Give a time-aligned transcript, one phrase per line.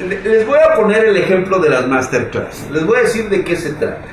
[0.00, 2.70] les voy a poner el ejemplo de las masterclass.
[2.72, 4.06] Les voy a decir de qué se trata.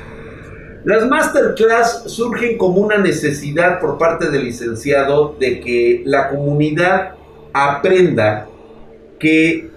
[0.84, 7.14] Las masterclass surgen como una necesidad por parte del licenciado de que la comunidad
[7.52, 8.46] aprenda
[9.18, 9.70] que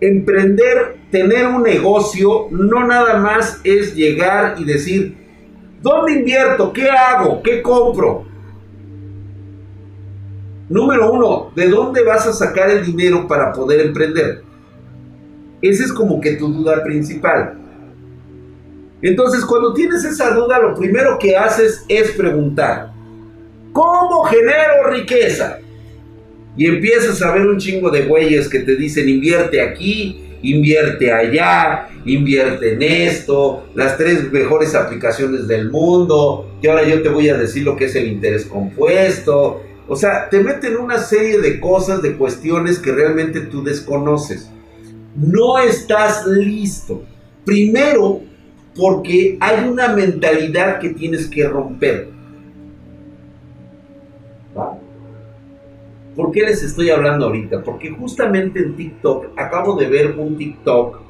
[0.00, 5.16] emprender, tener un negocio, no nada más es llegar y decir,
[5.82, 6.72] ¿dónde invierto?
[6.72, 7.42] ¿Qué hago?
[7.42, 8.26] ¿Qué compro?
[10.68, 14.42] Número uno, ¿de dónde vas a sacar el dinero para poder emprender?
[15.64, 17.54] Esa es como que tu duda principal.
[19.00, 22.92] Entonces, cuando tienes esa duda, lo primero que haces es preguntar,
[23.72, 25.60] ¿cómo genero riqueza?
[26.54, 31.88] Y empiezas a ver un chingo de güeyes que te dicen invierte aquí, invierte allá,
[32.04, 37.38] invierte en esto, las tres mejores aplicaciones del mundo, y ahora yo te voy a
[37.38, 39.62] decir lo que es el interés compuesto.
[39.88, 44.50] O sea, te meten una serie de cosas, de cuestiones que realmente tú desconoces.
[45.16, 47.02] No estás listo.
[47.44, 48.20] Primero,
[48.76, 52.08] porque hay una mentalidad que tienes que romper.
[56.16, 57.62] ¿Por qué les estoy hablando ahorita?
[57.62, 61.00] Porque justamente en TikTok acabo de ver un TikTok,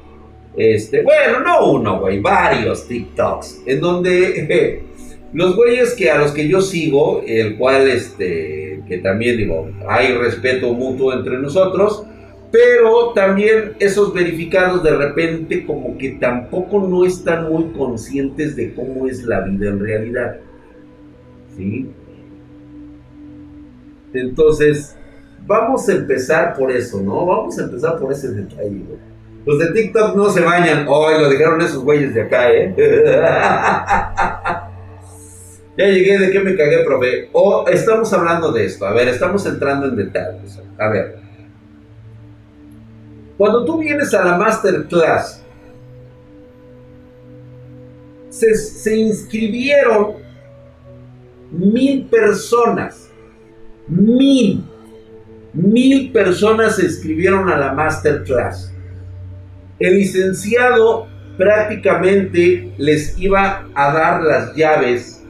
[0.57, 4.83] este, bueno, no uno, güey, varios TikToks, en donde
[5.33, 10.13] los güeyes que a los que yo sigo, el cual, este, que también digo, hay
[10.13, 12.05] respeto mutuo entre nosotros,
[12.55, 19.07] pero también esos verificados de repente como que tampoco no están muy conscientes de cómo
[19.07, 20.37] es la vida en realidad.
[21.57, 21.91] ¿Sí?
[24.13, 24.95] Entonces,
[25.45, 27.25] vamos a empezar por eso, ¿no?
[27.25, 28.85] Vamos a empezar por ese detalle,
[29.45, 30.85] Los de TikTok no se bañan.
[30.87, 32.73] Hoy lo dijeron esos güeyes de acá, ¿eh?
[35.77, 37.27] ya llegué, ¿de qué me cagué, profe?
[37.33, 38.85] O estamos hablando de esto.
[38.85, 40.57] A ver, estamos entrando en detalles.
[40.77, 41.24] A ver.
[43.37, 45.43] Cuando tú vienes a la masterclass,
[48.29, 50.15] se, se inscribieron
[51.51, 53.05] mil personas
[53.87, 54.63] Mil,
[55.53, 58.73] mil personas se inscribieron a la masterclass.
[59.77, 61.07] El licenciado
[61.37, 65.23] prácticamente les iba a dar las llaves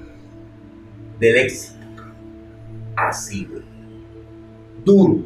[1.20, 1.74] del éxito.
[2.96, 3.46] Así.
[4.86, 5.24] Duro,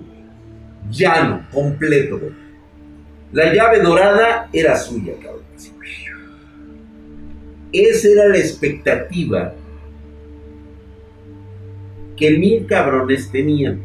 [0.89, 2.19] llano, completo,
[3.31, 5.39] La llave dorada era suya, cabrón.
[7.71, 9.53] Esa era la expectativa
[12.17, 13.81] que mil cabrones tenían.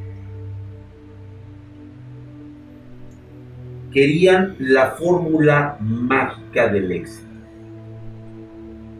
[3.92, 7.28] Querían la fórmula mágica del éxito.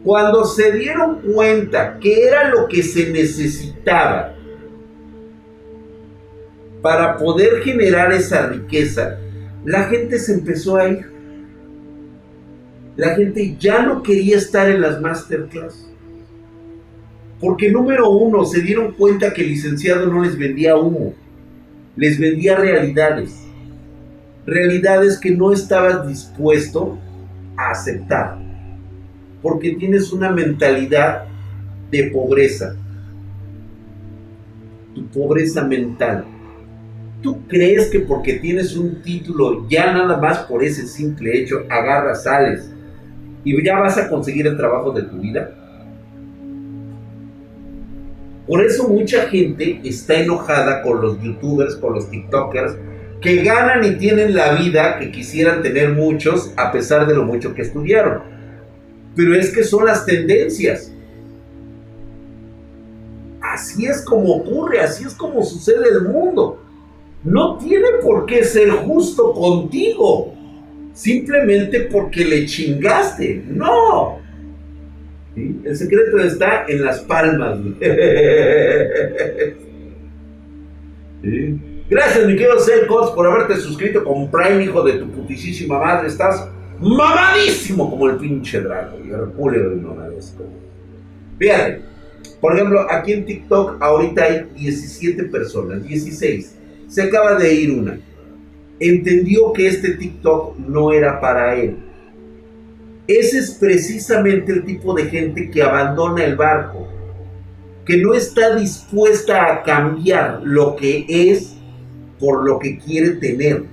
[0.03, 4.35] Cuando se dieron cuenta que era lo que se necesitaba
[6.83, 9.19] para poder generar esa riqueza,
[9.65, 11.11] la gente se empezó a ir.
[12.95, 15.89] La gente ya no quería estar en las masterclass.
[17.39, 21.13] Porque número uno, se dieron cuenta que el licenciado no les vendía humo,
[21.95, 23.41] les vendía realidades.
[24.45, 26.97] Realidades que no estabas dispuesto
[27.57, 28.37] a aceptar.
[29.41, 31.25] Porque tienes una mentalidad
[31.89, 32.75] de pobreza.
[34.93, 36.34] Tu pobreza mental.
[37.21, 42.23] ¿Tú crees que porque tienes un título, ya nada más por ese simple hecho, agarras,
[42.23, 42.69] sales
[43.43, 45.51] y ya vas a conseguir el trabajo de tu vida?
[48.47, 52.75] Por eso mucha gente está enojada con los youtubers, con los tiktokers,
[53.19, 57.55] que ganan y tienen la vida que quisieran tener muchos a pesar de lo mucho
[57.55, 58.21] que estudiaron.
[59.15, 60.91] Pero es que son las tendencias.
[63.41, 66.64] Así es como ocurre, así es como sucede el mundo.
[67.25, 70.33] No tiene por qué ser justo contigo,
[70.93, 73.43] simplemente porque le chingaste.
[73.47, 74.19] No,
[75.35, 77.57] el secreto está en las palmas.
[81.89, 86.07] Gracias, mi querido Cots, por haberte suscrito con Prime, hijo de tu putísima madre.
[86.07, 86.47] Estás
[86.79, 88.99] mamadísimo como el pinche drago.
[89.03, 90.43] Y repulio de mamadesco.
[91.39, 91.81] Fíjate,
[92.39, 96.55] por ejemplo, aquí en TikTok ahorita hay 17 personas, 16.
[96.87, 97.99] Se acaba de ir una.
[98.79, 101.77] Entendió que este TikTok no era para él
[103.07, 106.87] ese es precisamente el tipo de gente que abandona el barco,
[107.85, 111.55] que no está dispuesta a cambiar lo que es
[112.19, 113.63] por lo que quiere tener.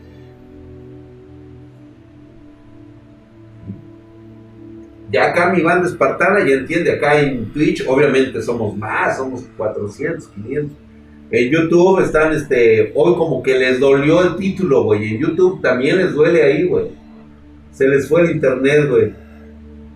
[5.11, 10.29] Ya acá mi banda espartana ya entiende, acá en Twitch obviamente somos más, somos 400,
[10.29, 10.81] 500.
[11.32, 15.14] En YouTube están, este, hoy como que les dolió el título, güey.
[15.14, 16.88] En YouTube también les duele ahí, güey.
[17.73, 19.14] Se les fue el internet, güey.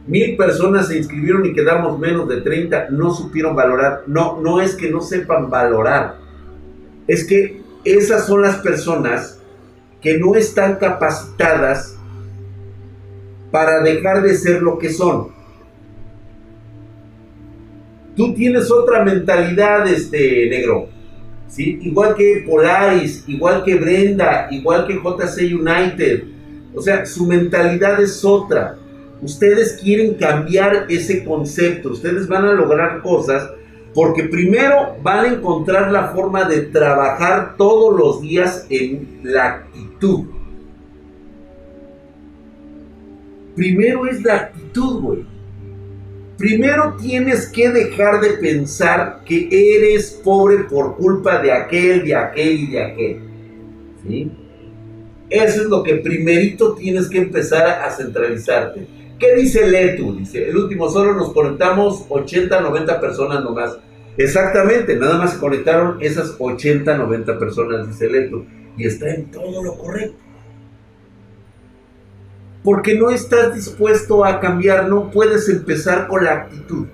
[0.06, 4.04] Mil personas se inscribieron y quedamos menos de 30, no supieron valorar.
[4.06, 6.16] No, no es que no sepan valorar.
[7.06, 9.38] Es que esas son las personas
[10.00, 11.98] que no están capacitadas
[13.50, 15.28] para dejar de ser lo que son.
[18.16, 20.95] Tú tienes otra mentalidad, este negro.
[21.48, 21.78] ¿Sí?
[21.82, 26.24] Igual que Polaris, igual que Brenda, igual que JC United.
[26.74, 28.76] O sea, su mentalidad es otra.
[29.22, 31.90] Ustedes quieren cambiar ese concepto.
[31.90, 33.50] Ustedes van a lograr cosas
[33.94, 40.26] porque primero van a encontrar la forma de trabajar todos los días en la actitud.
[43.54, 45.35] Primero es la actitud, güey.
[46.36, 52.60] Primero tienes que dejar de pensar que eres pobre por culpa de aquel, de aquel
[52.60, 53.20] y de aquel.
[54.06, 54.30] ¿Sí?
[55.30, 58.86] Eso es lo que primerito tienes que empezar a centralizarte.
[59.18, 60.14] ¿Qué dice Letu?
[60.14, 63.78] Dice, el último solo nos conectamos 80, 90 personas nomás.
[64.18, 68.44] Exactamente, nada más se conectaron esas 80, 90 personas, dice Letu.
[68.76, 70.25] Y está en todo lo correcto
[72.66, 76.88] porque no estás dispuesto a cambiar, no puedes empezar con la actitud.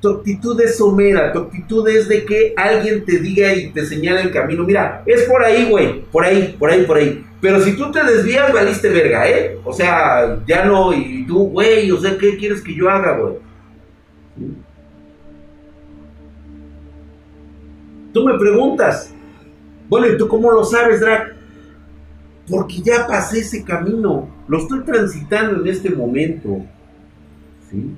[0.00, 4.22] Tu actitud es somera, tu actitud es de que alguien te diga y te señale
[4.22, 4.64] el camino.
[4.64, 7.22] Mira, es por ahí, güey, por ahí, por ahí, por ahí.
[7.38, 9.58] Pero si tú te desvías, valiste verga, ¿eh?
[9.62, 13.34] O sea, ya no, y tú, güey, o sea, ¿qué quieres que yo haga, güey?
[18.14, 19.12] Tú me preguntas,
[19.90, 21.36] bueno, ¿y tú cómo lo sabes, Drac?
[22.48, 26.62] Porque ya pasé ese camino, lo estoy transitando en este momento.
[27.70, 27.94] ¿sí?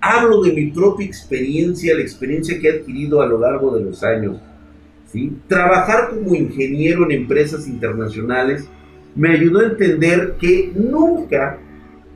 [0.00, 4.02] Hablo de mi propia experiencia, la experiencia que he adquirido a lo largo de los
[4.02, 4.38] años.
[5.10, 5.36] ¿sí?
[5.46, 8.68] Trabajar como ingeniero en empresas internacionales
[9.14, 11.58] me ayudó a entender que nunca,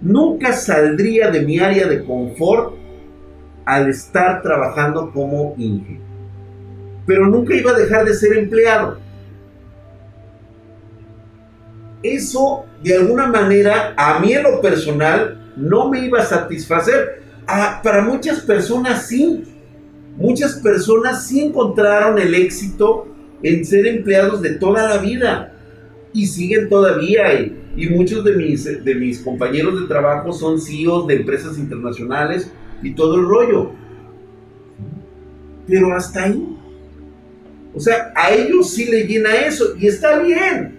[0.01, 2.75] nunca saldría de mi área de confort
[3.65, 6.05] al estar trabajando como ingeniero.
[7.07, 8.99] Pero nunca iba a dejar de ser empleado
[12.03, 17.23] eso de alguna manera a mí en lo personal no me iba a satisfacer.
[17.47, 19.45] para muchas personas sí.
[20.17, 23.07] Muchas personas sí encontraron el éxito
[23.43, 25.53] en ser empleados de toda la vida
[26.13, 27.41] y siguen todavía.
[27.41, 32.51] Y, y muchos de mis, de mis compañeros de trabajo son CEOs de empresas internacionales
[32.83, 33.71] y todo el rollo.
[35.67, 36.57] Pero hasta ahí.
[37.75, 40.78] O sea, a ellos sí le llena eso y está bien.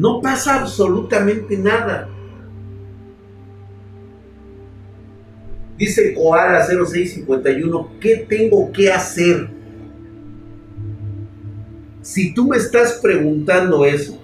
[0.00, 2.08] No pasa absolutamente nada.
[5.76, 9.50] Dice Koala 0651, ¿qué tengo que hacer?
[12.00, 14.18] Si tú me estás preguntando eso,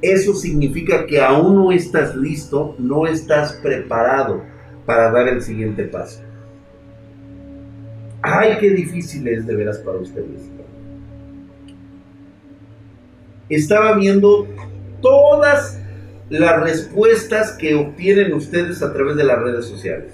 [0.00, 4.44] eso significa que aún no estás listo, no estás preparado
[4.86, 6.20] para dar el siguiente paso.
[8.22, 10.48] Ay, qué difícil es de veras para ustedes.
[13.48, 14.46] Estaba viendo
[15.00, 15.80] todas
[16.28, 20.12] las respuestas que obtienen ustedes a través de las redes sociales.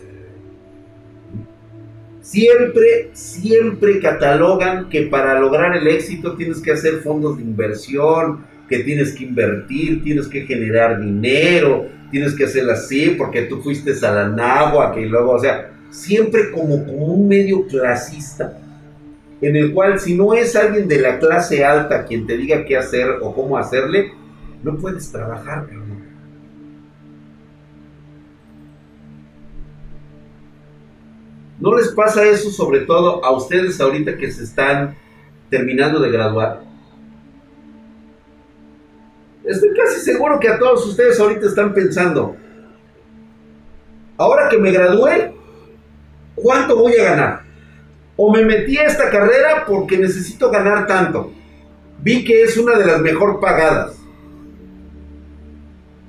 [2.23, 8.81] Siempre, siempre catalogan que para lograr el éxito tienes que hacer fondos de inversión, que
[8.81, 14.11] tienes que invertir, tienes que generar dinero, tienes que hacerlo así porque tú fuiste a
[14.11, 18.59] la nagua, que luego, o sea, siempre como, como un medio clasista,
[19.41, 22.77] en el cual si no es alguien de la clase alta quien te diga qué
[22.77, 24.13] hacer o cómo hacerle,
[24.67, 25.69] no puedes trabajar,
[31.59, 34.95] ¿No les pasa eso sobre todo a ustedes ahorita que se están
[35.49, 36.63] terminando de graduar?
[39.45, 42.37] Estoy casi seguro que a todos ustedes ahorita están pensando,
[44.19, 45.33] ahora que me gradué,
[46.35, 47.43] ¿cuánto voy a ganar?
[48.17, 51.33] O me metí a esta carrera porque necesito ganar tanto.
[52.03, 53.96] Vi que es una de las mejor pagadas.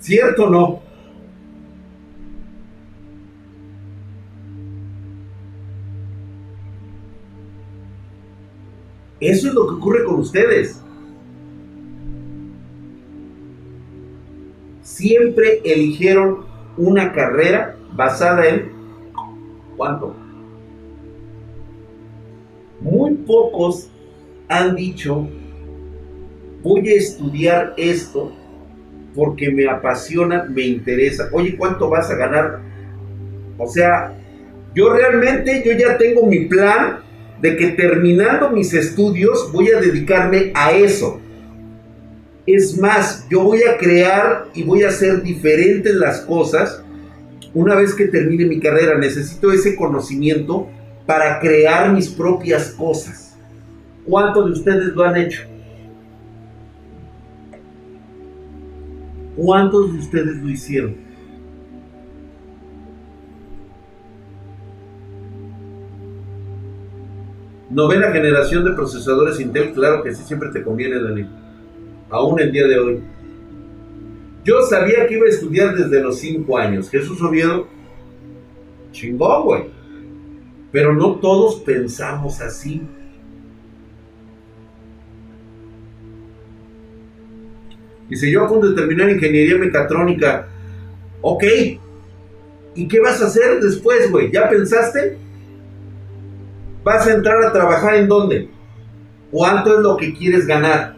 [0.07, 0.79] ¿Cierto o no?
[9.19, 10.81] Eso es lo que ocurre con ustedes.
[14.81, 16.45] Siempre eligieron
[16.77, 18.71] una carrera basada en
[19.75, 20.15] cuánto.
[22.79, 23.89] Muy pocos
[24.47, 25.27] han dicho,
[26.63, 28.31] voy a estudiar esto
[29.17, 31.27] porque me apasiona, me interesa.
[31.31, 32.59] Oye, ¿cuánto vas a ganar?
[33.57, 34.13] O sea,
[34.75, 36.99] yo realmente, yo ya tengo mi plan
[37.41, 41.19] de que terminando mis estudios voy a dedicarme a eso.
[42.45, 46.83] Es más, yo voy a crear y voy a hacer diferentes las cosas
[47.55, 48.99] una vez que termine mi carrera.
[48.99, 50.69] Necesito ese conocimiento
[51.07, 53.35] para crear mis propias cosas.
[54.05, 55.41] ¿Cuántos de ustedes lo han hecho?
[59.37, 60.95] ¿Cuántos de ustedes lo hicieron?
[67.69, 71.27] Novena generación de procesadores Intel, claro que sí, siempre te conviene, Dani.
[72.09, 73.03] Aún el día de hoy.
[74.43, 76.89] Yo sabía que iba a estudiar desde los 5 años.
[76.89, 77.67] Jesús Oviedo,
[78.91, 79.63] chingón, güey.
[80.71, 82.81] Pero no todos pensamos así.
[88.09, 90.47] Dice, yo a punto de terminar ingeniería mecatrónica.
[91.21, 91.43] Ok.
[92.75, 94.31] ¿Y qué vas a hacer después, güey?
[94.31, 95.17] ¿Ya pensaste?
[96.83, 98.49] ¿Vas a entrar a trabajar en dónde?
[99.31, 100.95] ¿Cuánto es lo que quieres ganar?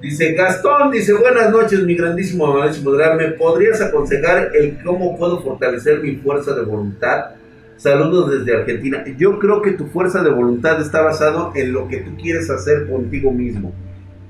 [0.00, 6.00] Dice Gastón, dice, buenas noches, mi grandísimo maestro ¿Me podrías aconsejar el cómo puedo fortalecer
[6.00, 7.30] mi fuerza de voluntad?
[7.78, 9.04] Saludos desde Argentina.
[9.16, 12.88] Yo creo que tu fuerza de voluntad está basado en lo que tú quieres hacer
[12.88, 13.72] contigo mismo.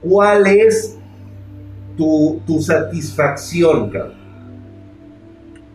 [0.00, 0.98] ¿Cuál es
[1.98, 3.92] tu, tu satisfacción?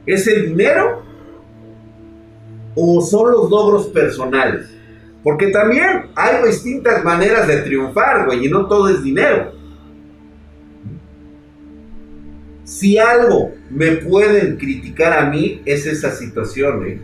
[0.05, 1.03] ¿Es el dinero?
[2.75, 4.69] ¿O son los logros personales?
[5.23, 9.51] Porque también hay distintas maneras de triunfar, güey, y no todo es dinero.
[12.63, 16.99] Si algo me pueden criticar a mí, es esa situación, güey.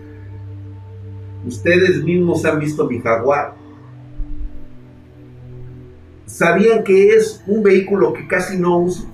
[1.45, 3.58] Ustedes mismos han visto mi jaguar
[6.29, 9.09] sabían que es un vehículo que casi no uso.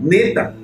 [0.00, 0.54] Neta.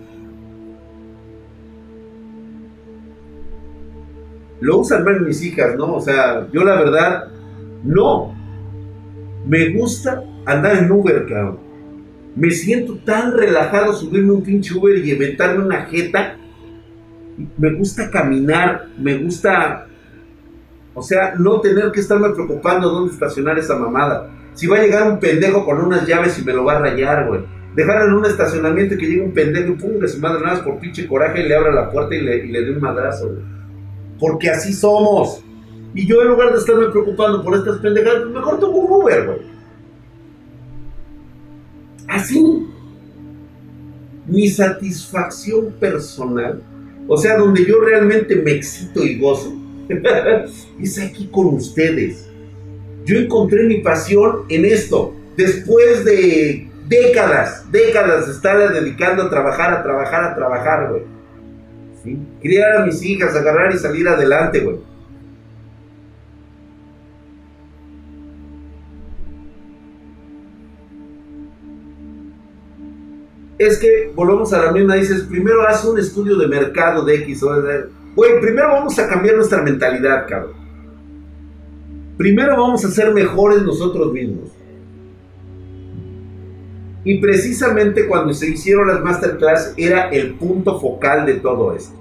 [4.61, 5.95] Lo usan más mis hijas, ¿no?
[5.95, 7.29] O sea, yo la verdad,
[7.85, 8.35] no.
[9.47, 11.59] Me gusta andar en Uber, cabrón.
[12.35, 16.37] Me siento tan relajado subirme un pinche Uber y inventarme una jeta.
[17.57, 19.87] Me gusta caminar, me gusta,
[20.95, 24.31] o sea, no tener que estarme preocupando dónde estacionar esa mamada.
[24.55, 27.27] Si va a llegar un pendejo con unas llaves y me lo va a rayar,
[27.29, 27.41] güey.
[27.75, 30.63] Dejar en un estacionamiento que llegue un pendejo y pum, que se madre nada más
[30.63, 33.41] por pinche coraje y le abra la puerta y le, y dé un madrazo, güey.
[34.21, 35.43] Porque así somos.
[35.95, 39.27] Y yo en lugar de estarme preocupando por estas pendejadas, pues mejor tomo un Uber,
[39.27, 39.39] güey.
[42.09, 42.69] Así.
[44.27, 46.63] Mi satisfacción personal,
[47.09, 49.53] o sea, donde yo realmente me excito y gozo,
[50.81, 52.33] es aquí con ustedes
[53.05, 55.15] yo encontré mi pasión en esto.
[55.37, 62.17] Después de décadas, décadas de estar dedicando a trabajar, a trabajar, a trabajar, güey.
[62.41, 64.77] Criar a mis hijas, agarrar y salir adelante, güey.
[73.59, 77.43] Es que volvemos a la misma, dices, primero haz un estudio de mercado de X
[77.45, 78.02] o de...
[78.15, 80.63] Güey, primero vamos a cambiar nuestra mentalidad, cabrón.
[82.19, 84.51] Primero vamos a ser mejores nosotros mismos.
[87.05, 91.99] Y precisamente cuando se hicieron las masterclass era el punto focal de todo esto.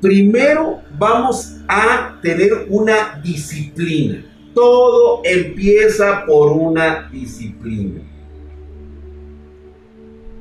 [0.00, 4.24] Primero vamos a tener una disciplina.
[4.54, 8.00] Todo empieza por una disciplina.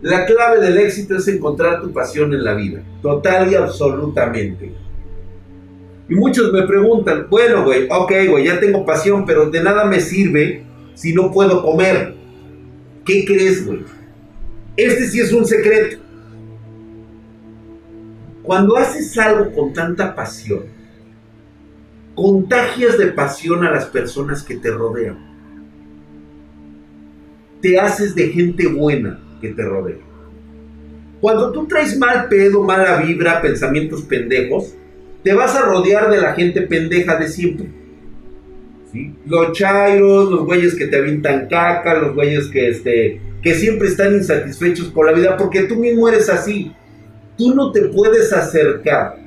[0.02, 4.85] La clave del éxito es encontrar tu pasión en la vida, total y absolutamente.
[6.08, 10.00] Y muchos me preguntan, bueno, güey, ok, güey, ya tengo pasión, pero de nada me
[10.00, 12.16] sirve si no puedo comer.
[13.04, 13.84] ¿Qué crees, güey?
[14.78, 15.98] Este sí es un secreto.
[18.44, 20.66] Cuando haces algo con tanta pasión,
[22.14, 25.18] contagias de pasión a las personas que te rodean.
[27.62, 29.98] Te haces de gente buena que te rodea.
[31.20, 34.76] Cuando tú traes mal pedo, mala vibra, pensamientos pendejos,
[35.26, 37.66] te vas a rodear de la gente pendeja de siempre.
[38.94, 39.16] ¿sí?
[39.26, 44.14] Los chairos, los güeyes que te avientan caca, los güeyes que, este, que siempre están
[44.14, 46.72] insatisfechos con la vida, porque tú mismo eres así.
[47.40, 49.18] Tú no te puedes acercar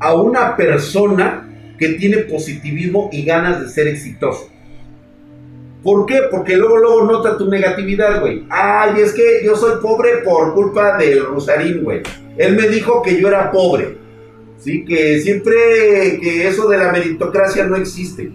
[0.00, 4.50] a una persona que tiene positivismo y ganas de ser exitoso.
[5.84, 6.22] ¿Por qué?
[6.32, 8.44] Porque luego, luego nota tu negatividad, güey.
[8.50, 12.02] Ay, es que yo soy pobre por culpa del Rosarín, güey.
[12.38, 14.02] Él me dijo que yo era pobre.
[14.58, 14.84] ¿Sí?
[14.84, 15.54] Que siempre
[16.20, 18.32] que eso de la meritocracia no existe.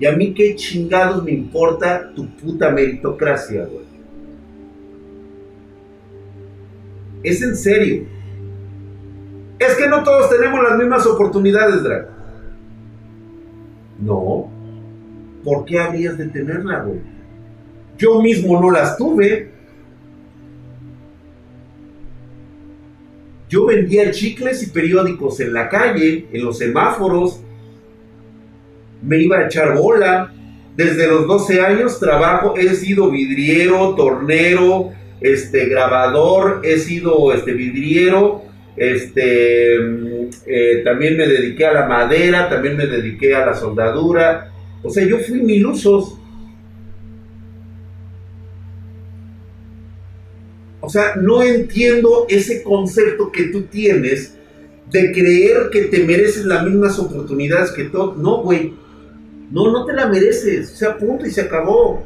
[0.00, 3.86] Y a mí qué chingados me importa tu puta meritocracia, güey.
[7.22, 8.04] Es en serio.
[9.58, 12.08] Es que no todos tenemos las mismas oportunidades, Drag.
[14.00, 14.58] No.
[15.44, 17.00] ¿por qué habrías de tenerla, güey?
[17.96, 19.50] Yo mismo no las tuve.
[23.48, 27.40] Yo vendía chicles y periódicos en la calle, en los semáforos.
[29.02, 30.32] Me iba a echar bola.
[30.76, 38.42] Desde los 12 años trabajo, he sido vidriero, tornero, este, grabador, he sido este, vidriero,
[38.76, 39.74] este,
[40.46, 44.52] eh, también me dediqué a la madera, también me dediqué a la soldadura.
[44.82, 46.18] O sea, yo fui mil usos.
[50.88, 54.34] O sea, no entiendo ese concepto que tú tienes
[54.90, 58.16] de creer que te mereces las mismas oportunidades que todos.
[58.16, 58.72] No, güey.
[59.50, 60.72] No, no te la mereces.
[60.72, 62.02] O sea, punto y se acabó.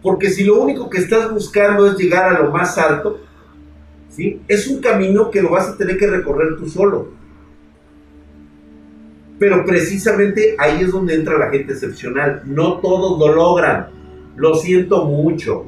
[0.00, 3.20] Porque si lo único que estás buscando es llegar a lo más alto,
[4.08, 4.40] ¿sí?
[4.48, 7.10] es un camino que lo vas a tener que recorrer tú solo.
[9.38, 12.40] Pero precisamente ahí es donde entra la gente excepcional.
[12.46, 13.97] No todos lo logran.
[14.38, 15.66] Lo siento mucho.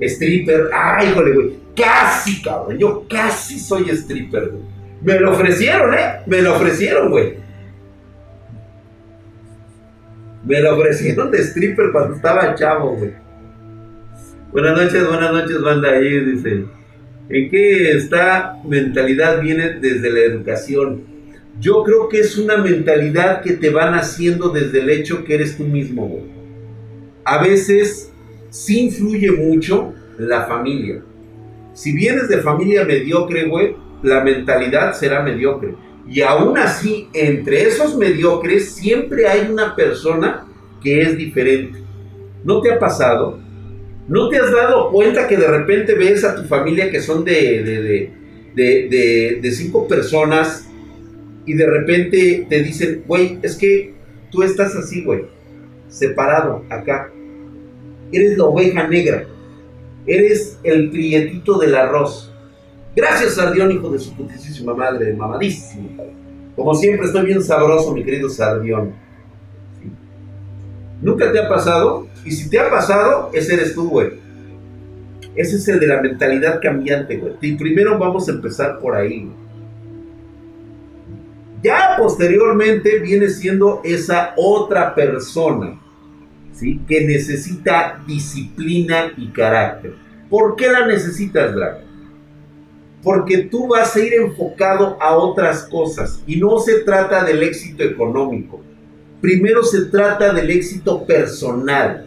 [0.00, 1.60] Stripper, ay, güey.
[1.76, 2.78] Casi, cabrón.
[2.78, 4.62] Yo casi soy stripper, güey.
[5.02, 6.20] Me lo ofrecieron, ¿eh?
[6.26, 7.34] Me lo ofrecieron, güey.
[10.44, 13.12] Me lo ofrecieron de stripper cuando estaba chavo, güey.
[14.52, 15.90] Buenas noches, buenas noches, banda.
[15.90, 16.64] Ahí dice:
[17.28, 21.02] ¿En qué esta mentalidad viene desde la educación?
[21.60, 25.58] Yo creo que es una mentalidad que te van haciendo desde el hecho que eres
[25.58, 26.39] tú mismo, güey
[27.30, 28.10] a veces
[28.48, 31.00] sí influye mucho la familia.
[31.74, 35.76] Si vienes de familia mediocre, güey, la mentalidad será mediocre.
[36.08, 40.44] Y aún así, entre esos mediocres, siempre hay una persona
[40.82, 41.78] que es diferente.
[42.42, 43.38] ¿No te ha pasado?
[44.08, 48.10] ¿No te has dado cuenta que de repente ves a tu familia que son de,
[48.56, 50.68] de, cinco personas
[51.46, 53.94] y de repente te dicen, güey, es que
[54.32, 55.26] tú estás así, güey,
[55.88, 57.12] separado acá
[58.12, 59.24] eres la oveja negra,
[60.06, 62.32] eres el prietito del arroz.
[62.94, 65.90] Gracias, Sardión, hijo de su putísima madre, mamadísimo.
[66.56, 68.92] Como siempre, estoy bien sabroso, mi querido Sardión.
[71.00, 72.08] ¿Nunca te ha pasado?
[72.24, 74.10] Y si te ha pasado, ese eres tú, güey.
[75.34, 77.34] Ese es el de la mentalidad cambiante, güey.
[77.40, 79.30] Y primero vamos a empezar por ahí.
[81.62, 85.79] Ya posteriormente viene siendo esa otra persona
[86.86, 89.94] que necesita disciplina y carácter.
[90.28, 91.80] ¿Por qué la necesitas, Drago?
[93.02, 97.82] Porque tú vas a ir enfocado a otras cosas y no se trata del éxito
[97.82, 98.62] económico.
[99.20, 102.06] Primero se trata del éxito personal,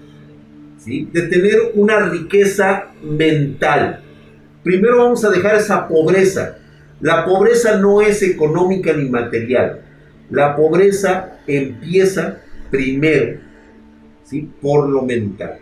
[0.77, 1.09] ¿sí?
[1.11, 4.01] de tener una riqueza mental.
[4.63, 6.57] Primero vamos a dejar esa pobreza.
[7.01, 9.81] La pobreza no es económica ni material.
[10.29, 12.39] La pobreza empieza
[12.71, 13.42] primero
[14.61, 15.59] por lo mental.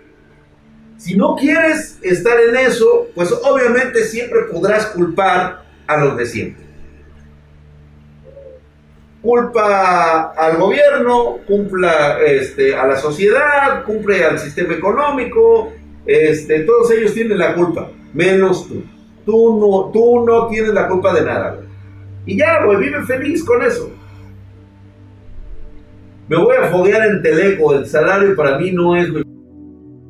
[0.97, 6.63] Si no quieres estar en eso, pues obviamente siempre podrás culpar a los de siempre.
[9.21, 15.71] Culpa al gobierno, cumpla este, a la sociedad, cumple al sistema económico,
[16.05, 18.83] este, todos ellos tienen la culpa, menos tú.
[19.25, 21.59] Tú no, tú no tienes la culpa de nada,
[22.25, 23.91] Y ya, vive feliz con eso
[26.31, 29.09] me voy a foguear en Teleco, el salario para mí no es...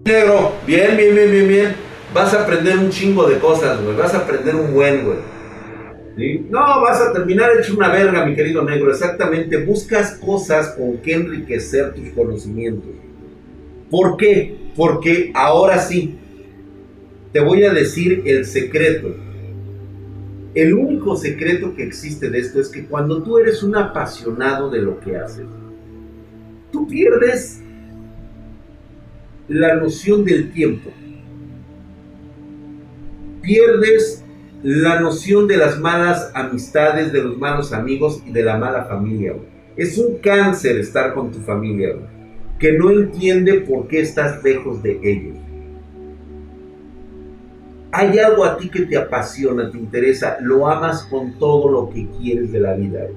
[0.06, 1.76] Negro, bien, bien, bien, bien, bien.
[2.14, 3.98] Vas a aprender un chingo de cosas, güey.
[3.98, 6.38] Vas a aprender un buen, güey.
[6.48, 8.92] No, vas a terminar hecho una verga, mi querido negro.
[8.92, 9.66] Exactamente.
[9.66, 12.92] Buscas cosas con que enriquecer tus conocimientos.
[13.90, 14.56] ¿Por qué?
[14.76, 16.20] Porque ahora sí,
[17.32, 19.16] te voy a decir el secreto.
[20.54, 24.84] El único secreto que existe de esto es que cuando tú eres un apasionado de
[24.84, 25.48] lo que haces,
[26.72, 27.62] tú pierdes
[29.48, 30.90] la noción del tiempo.
[33.42, 34.24] Pierdes
[34.64, 39.34] la noción de las malas amistades, de los malos amigos y de la mala familia.
[39.76, 41.96] Es un cáncer estar con tu familia,
[42.60, 45.38] que no entiende por qué estás lejos de ellos.
[47.94, 52.08] Hay algo a ti que te apasiona, te interesa, lo amas con todo lo que
[52.20, 53.08] quieres de la vida.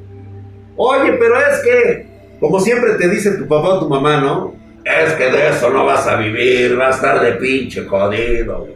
[0.77, 2.13] Oye, pero es que
[2.44, 4.54] como siempre te dice tu papá o tu mamá, ¿no?
[4.85, 8.68] Es que de eso no vas a vivir, vas a estar de pinche jodido.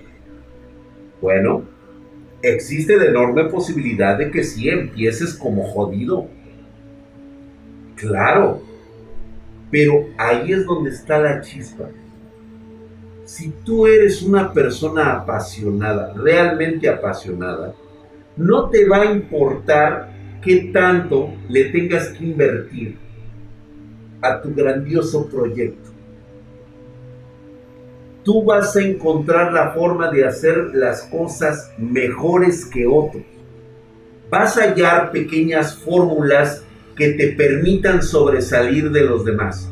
[1.21, 1.65] Bueno,
[2.41, 6.29] existe la enorme posibilidad de que sí empieces como jodido.
[7.95, 8.63] Claro,
[9.71, 11.91] pero ahí es donde está la chispa.
[13.27, 17.75] Si tú eres una persona apasionada, realmente apasionada,
[18.35, 20.11] no te va a importar
[20.43, 23.08] qué tanto le tengas que invertir
[24.23, 25.91] a tu grandioso proyecto.
[28.25, 33.23] Tú vas a encontrar la forma de hacer las cosas mejores que otros.
[34.31, 36.63] Vas a hallar pequeñas fórmulas
[36.95, 39.71] que te permitan sobresalir de los demás.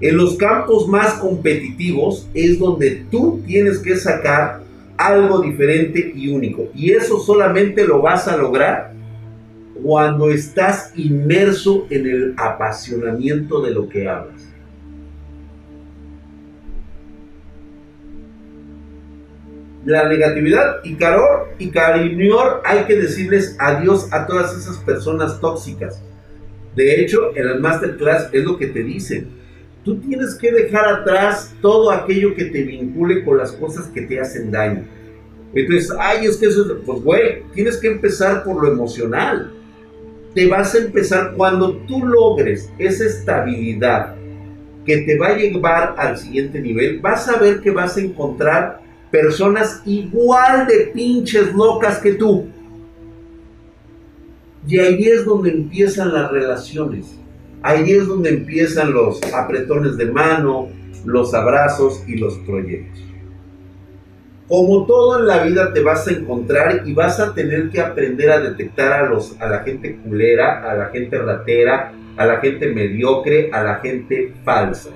[0.00, 4.60] En los campos más competitivos es donde tú tienes que sacar
[4.96, 6.68] algo diferente y único.
[6.74, 8.92] Y eso solamente lo vas a lograr
[9.82, 14.42] cuando estás inmerso en el apasionamiento de lo que hablas.
[19.84, 26.02] La negatividad y calor y cariñor hay que decirles adiós a todas esas personas tóxicas.
[26.74, 29.28] De hecho, en el masterclass es lo que te dicen.
[29.84, 34.20] Tú tienes que dejar atrás todo aquello que te vincule con las cosas que te
[34.20, 34.84] hacen daño.
[35.54, 39.55] Entonces, ay, es que eso, pues güey, tienes que empezar por lo emocional
[40.36, 44.16] te vas a empezar cuando tú logres esa estabilidad
[44.84, 48.82] que te va a llevar al siguiente nivel, vas a ver que vas a encontrar
[49.10, 52.48] personas igual de pinches locas que tú.
[54.68, 57.16] Y ahí es donde empiezan las relaciones.
[57.62, 60.68] Ahí es donde empiezan los apretones de mano,
[61.06, 63.05] los abrazos y los proyectos.
[64.48, 68.30] Como todo en la vida te vas a encontrar y vas a tener que aprender
[68.30, 72.72] a detectar a, los, a la gente culera, a la gente ratera, a la gente
[72.72, 74.90] mediocre, a la gente falsa.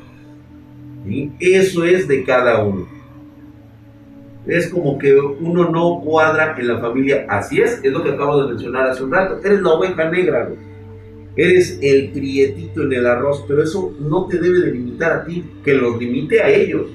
[1.04, 2.86] y Eso es de cada uno.
[4.46, 7.26] Es como que uno no cuadra en la familia.
[7.28, 9.40] Así es, es lo que acabo de mencionar hace un rato.
[9.44, 10.48] Eres la oveja negra,
[11.36, 15.44] Eres el prietito en el arroz, pero eso no te debe de limitar a ti,
[15.64, 16.88] que los limite a ellos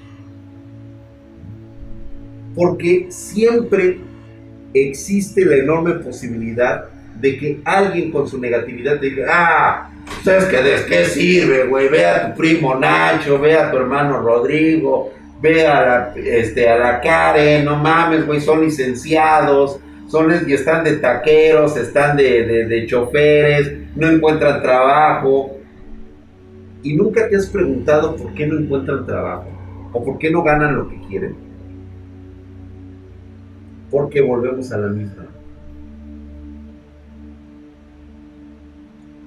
[2.56, 4.00] porque siempre
[4.74, 6.86] existe la enorme posibilidad
[7.20, 9.90] de que alguien con su negatividad diga, ah,
[10.24, 11.88] ¿sabes qué, de qué sirve, güey?
[11.90, 16.78] Ve a tu primo Nacho, ve a tu hermano Rodrigo, ve a la, este, a
[16.78, 22.86] la Karen, no mames, güey, son licenciados, son y están de taqueros, están de, de
[22.86, 25.52] choferes, no encuentran trabajo.
[26.84, 29.48] Y nunca te has preguntado por qué no encuentran trabajo
[29.92, 31.45] o por qué no ganan lo que quieren
[33.96, 35.26] porque volvemos a la misma.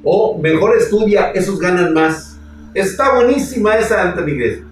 [0.05, 2.39] O mejor estudia, esos ganan más.
[2.75, 4.63] Está buenísima esa Anthony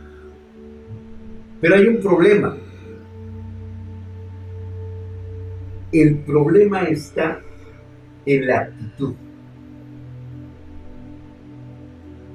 [1.63, 2.59] Pero hay un problema.
[5.93, 7.41] El problema está
[8.27, 9.15] en la actitud.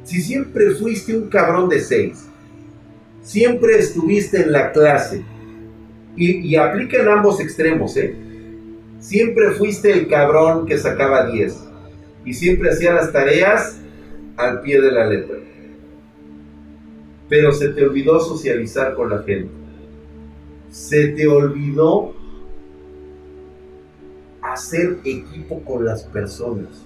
[0.03, 2.25] Si siempre fuiste un cabrón de seis,
[3.21, 5.23] siempre estuviste en la clase,
[6.15, 8.15] y, aplica en ambos extremos, ¿eh?
[8.99, 11.67] Siempre fuiste el cabrón que sacaba 10
[12.25, 13.79] y siempre hacía las tareas
[14.37, 15.37] al pie de la letra.
[17.27, 19.49] Pero se te olvidó socializar con la gente.
[20.69, 22.13] Se te olvidó
[24.41, 26.85] hacer equipo con las personas.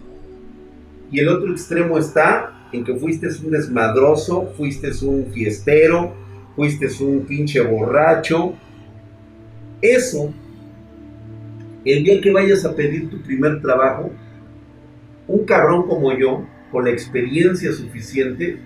[1.12, 6.14] Y el otro extremo está en que fuiste un desmadroso, fuiste un fiestero,
[6.56, 8.54] fuiste un pinche borracho,
[9.82, 10.34] eso,
[11.84, 14.12] el día que vayas a pedir tu primer trabajo,
[15.28, 18.58] un cabrón como yo, con la experiencia suficiente,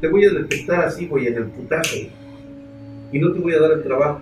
[0.00, 2.10] te voy a detectar así, güey, en el putaje.
[3.12, 4.20] Y no te voy a dar el trabajo.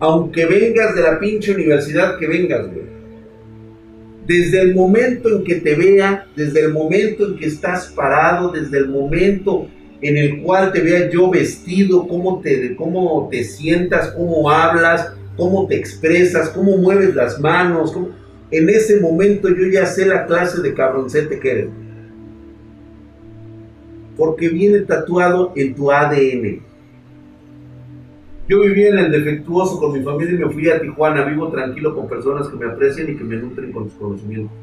[0.00, 2.86] Aunque vengas de la pinche universidad que vengas, güey.
[4.26, 8.78] Desde el momento en que te vea, desde el momento en que estás parado, desde
[8.78, 9.68] el momento
[10.00, 15.66] en el cual te vea yo vestido, cómo te, cómo te sientas, cómo hablas, cómo
[15.66, 17.96] te expresas, cómo mueves las manos.
[18.50, 21.68] En ese momento yo ya sé la clase de cabroncete que eres.
[24.16, 26.62] Porque viene tatuado en tu ADN.
[28.48, 31.24] Yo viví en el defectuoso con mi familia y me fui a Tijuana.
[31.24, 34.56] Vivo tranquilo con personas que me aprecian y que me nutren con sus conocimientos.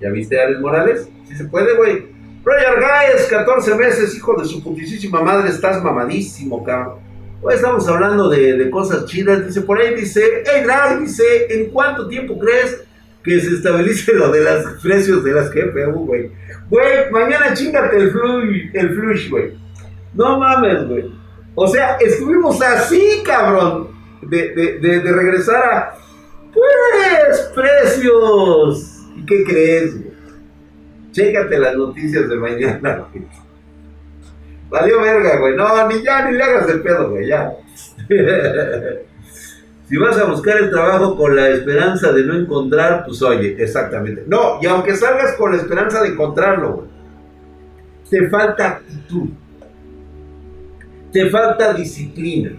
[0.00, 1.08] ¿Ya viste a Morales?
[1.28, 2.12] Si se puede, güey.
[2.44, 7.11] Roger Guys, 14 meses, hijo de su putísima madre, estás mamadísimo, cabrón.
[7.44, 9.44] Hoy estamos hablando de, cosas chidas.
[9.44, 12.84] Dice, por ahí dice, hey, Drag, dice, ¿en cuánto tiempo crees
[13.24, 16.30] que se estabilice lo de los precios de las GPU, güey?
[16.70, 19.58] Güey, mañana chingate el flush, el flush, güey.
[20.14, 21.12] No mames, güey.
[21.56, 23.88] O sea, estuvimos así, cabrón,
[24.22, 25.94] de, de regresar a,
[26.54, 29.00] pues, precios.
[29.16, 30.12] ¿Y qué crees, güey?
[31.10, 33.26] Chécate las noticias de mañana, güey.
[34.72, 35.54] Valió verga, güey.
[35.54, 37.52] No, ni ya, ni le hagas el pedo, güey, ya.
[39.86, 44.24] si vas a buscar el trabajo con la esperanza de no encontrar, pues oye, exactamente.
[44.26, 46.88] No, y aunque salgas con la esperanza de encontrarlo, güey.
[48.08, 49.28] te falta actitud,
[51.12, 52.52] te falta disciplina,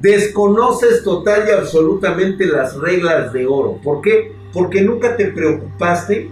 [0.00, 3.80] desconoces total y absolutamente las reglas de oro.
[3.82, 4.32] ¿Por qué?
[4.52, 6.30] Porque nunca te preocupaste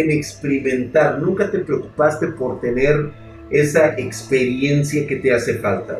[0.00, 3.10] en experimentar, nunca te preocupaste por tener
[3.50, 5.98] esa experiencia que te hace falta.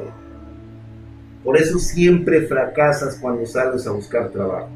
[1.45, 4.71] Por eso siempre fracasas cuando sales a buscar trabajo.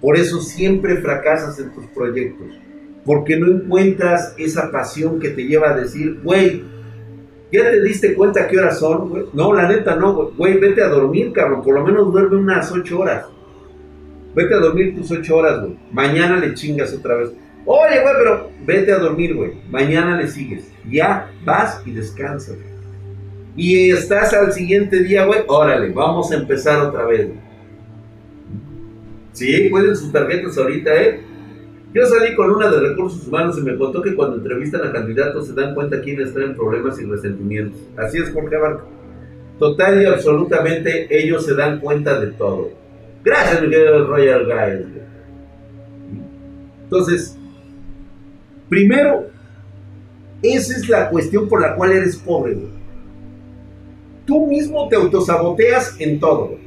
[0.00, 2.46] Por eso siempre fracasas en tus proyectos.
[3.04, 6.64] Porque no encuentras esa pasión que te lleva a decir, güey,
[7.52, 9.26] ¿ya te diste cuenta qué horas son?
[9.32, 11.62] No, la neta no, güey, vete a dormir, cabrón.
[11.62, 13.26] Por lo menos duerme unas ocho horas.
[14.34, 15.78] Vete a dormir tus ocho horas, güey.
[15.92, 17.30] Mañana le chingas otra vez.
[17.66, 19.52] Oye, güey, pero vete a dormir, güey.
[19.68, 20.70] Mañana le sigues.
[20.88, 22.56] Ya vas y descansas.
[23.56, 25.40] Y estás al siguiente día, güey.
[25.48, 27.28] Órale, vamos a empezar otra vez.
[29.32, 31.20] Sí, pueden sus tarjetas ahorita, ¿eh?
[31.92, 35.46] Yo salí con una de recursos humanos y me contó que cuando entrevistan a candidatos
[35.46, 37.80] se dan cuenta quiénes traen problemas y resentimientos.
[37.96, 38.84] Así es, Jorge Abarca.
[39.58, 42.70] Total y absolutamente ellos se dan cuenta de todo.
[43.24, 44.86] Gracias, mi querido Royal Guys.
[46.84, 47.38] Entonces,
[48.68, 49.30] Primero,
[50.42, 52.56] esa es la cuestión por la cual eres pobre,
[54.26, 56.58] Tú mismo te autosaboteas en todo,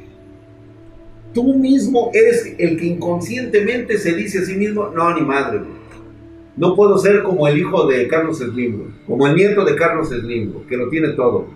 [1.34, 5.62] Tú mismo eres el que inconscientemente se dice a sí mismo, no, ni madre,
[6.56, 10.66] No puedo ser como el hijo de Carlos Slim, como el nieto de Carlos Slim,
[10.68, 11.48] que lo tiene todo.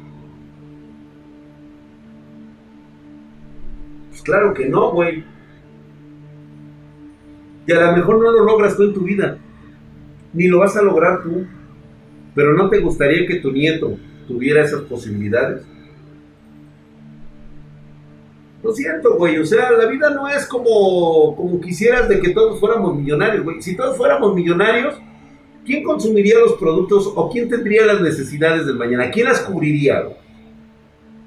[4.10, 5.24] Pues claro que no, güey.
[7.66, 9.40] Y a lo mejor no lo logras tú en tu vida
[10.34, 11.46] ni lo vas a lograr tú.
[12.36, 15.64] Pero ¿no te gustaría que tu nieto tuviera esas posibilidades?
[18.64, 19.38] Lo siento, güey.
[19.38, 23.62] O sea, la vida no es como, como quisieras de que todos fuéramos millonarios, güey.
[23.62, 24.96] Si todos fuéramos millonarios,
[25.66, 29.12] ¿quién consumiría los productos o quién tendría las necesidades del mañana?
[29.12, 30.04] ¿Quién las cubriría?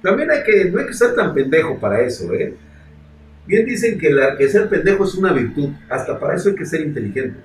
[0.02, 2.54] También hay que, no hay que ser tan pendejo para eso, ¿eh?
[3.46, 5.68] Bien dicen que, la, que ser pendejo es una virtud.
[5.88, 7.38] Hasta para eso hay que ser inteligente.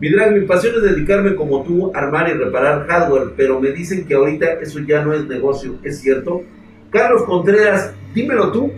[0.00, 4.06] Mi drag, mi pasión es dedicarme como tú, armar y reparar hardware, pero me dicen
[4.06, 6.42] que ahorita eso ya no es negocio, ¿es cierto?
[6.88, 8.72] Carlos Contreras, dímelo tú.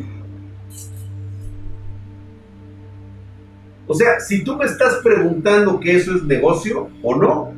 [3.87, 7.52] O sea, si tú me estás preguntando que eso es negocio o no,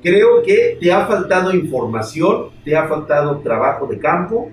[0.00, 4.52] creo que te ha faltado información, te ha faltado trabajo de campo,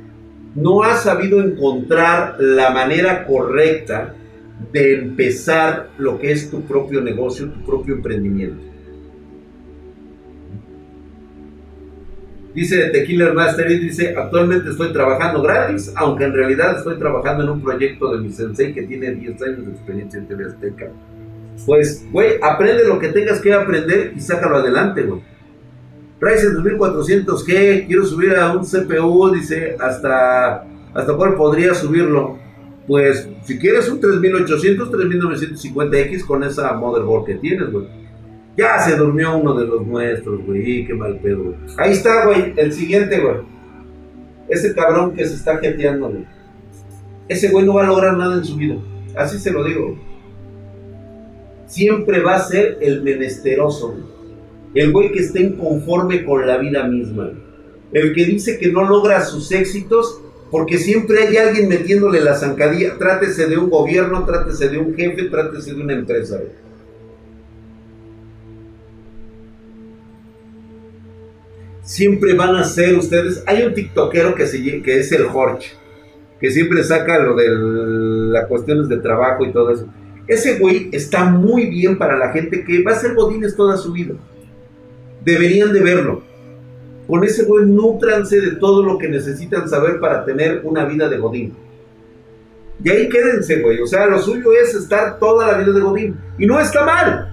[0.55, 4.15] no has sabido encontrar la manera correcta
[4.71, 8.71] de empezar lo que es tu propio negocio, tu propio emprendimiento.
[12.53, 17.43] Dice The Killer Master y dice, actualmente estoy trabajando gratis, aunque en realidad estoy trabajando
[17.43, 20.91] en un proyecto de mi sensei que tiene 10 años de experiencia en TV Azteca.
[21.65, 25.21] Pues, güey, aprende lo que tengas que aprender y sácalo adelante, güey.
[26.19, 32.37] Ryzen 2400G, quiero subir a un CPU, dice, hasta, hasta cuál podría subirlo
[32.87, 37.85] pues si quieres un 3800, 3950X con esa motherboard que tienes, güey.
[38.57, 40.85] Ya se durmió uno de los nuestros, güey.
[40.85, 41.55] Qué mal pedo, güey.
[41.77, 42.53] Ahí está, güey.
[42.57, 43.35] El siguiente, güey.
[44.49, 46.25] Ese cabrón que se está jeteando, güey.
[47.27, 48.75] Ese güey no va a lograr nada en su vida.
[49.15, 49.97] Así se lo digo.
[51.65, 53.95] Siempre va a ser el menesteroso.
[54.73, 57.31] El güey que esté inconforme con la vida misma,
[57.93, 62.97] El que dice que no logra sus éxitos porque siempre hay alguien metiéndole la zancadilla,
[62.97, 66.41] trátese de un gobierno, trátese de un jefe, trátese de una empresa.
[71.83, 73.43] Siempre van a ser ustedes.
[73.47, 74.43] Hay un tiktokero que,
[74.83, 75.69] que es el Jorge,
[76.39, 77.47] que siempre saca lo de
[78.33, 79.87] las cuestiones de trabajo y todo eso.
[80.27, 83.93] Ese güey está muy bien para la gente que va a ser godines toda su
[83.93, 84.15] vida.
[85.23, 86.30] Deberían de verlo
[87.07, 91.17] con ese güey nutranse de todo lo que necesitan saber para tener una vida de
[91.17, 91.53] Godín.
[92.83, 93.79] Y ahí quédense, güey.
[93.79, 96.17] O sea, lo suyo es estar toda la vida de Godín.
[96.37, 97.29] Y no está mal.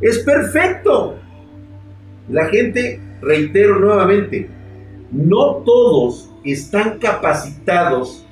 [0.00, 1.16] Es perfecto.
[2.28, 4.48] La gente, reitero nuevamente,
[5.12, 8.26] no todos están capacitados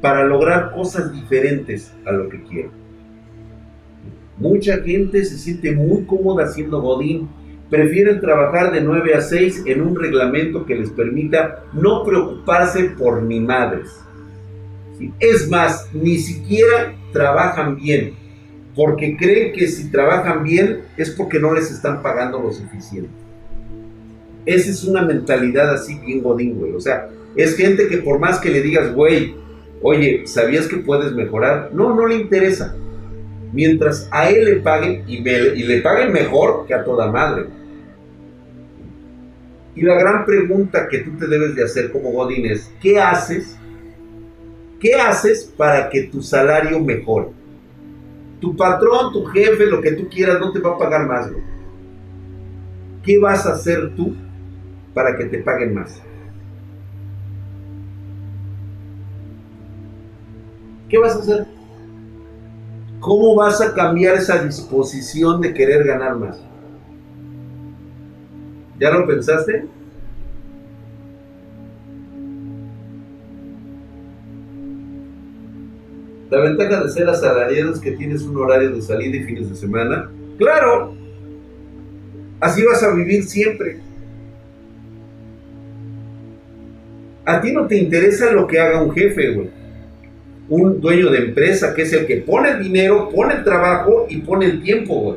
[0.00, 2.70] para lograr cosas diferentes a lo que quieren.
[4.36, 7.28] Mucha gente se siente muy cómoda siendo Godín
[7.70, 13.22] prefieren trabajar de 9 a 6 en un reglamento que les permita no preocuparse por
[13.22, 14.00] ni madres.
[15.20, 18.14] Es más, ni siquiera trabajan bien,
[18.74, 23.10] porque creen que si trabajan bien es porque no les están pagando lo suficiente.
[24.46, 26.72] Esa es una mentalidad así bien godín, güey.
[26.72, 29.34] O sea, es gente que por más que le digas, güey,
[29.82, 31.70] oye, ¿sabías que puedes mejorar?
[31.72, 32.74] No, no le interesa.
[33.52, 37.46] Mientras a él le paguen y, y le paguen mejor que a toda madre.
[39.78, 43.56] Y la gran pregunta que tú te debes de hacer como Godín es, ¿qué haces?
[44.80, 47.28] ¿Qué haces para que tu salario mejore?
[48.40, 51.30] Tu patrón, tu jefe, lo que tú quieras, no te va a pagar más.
[53.04, 54.16] ¿Qué vas a hacer tú
[54.94, 56.02] para que te paguen más?
[60.88, 61.46] ¿Qué vas a hacer?
[62.98, 66.47] ¿Cómo vas a cambiar esa disposición de querer ganar más?
[68.78, 69.64] ¿Ya lo pensaste?
[76.30, 79.56] La ventaja de ser asalariado es que tienes un horario de salida y fines de
[79.56, 80.10] semana.
[80.36, 80.94] Claro,
[82.38, 83.80] así vas a vivir siempre.
[87.24, 89.50] A ti no te interesa lo que haga un jefe, güey.
[90.50, 94.18] Un dueño de empresa que es el que pone el dinero, pone el trabajo y
[94.18, 95.16] pone el tiempo, güey,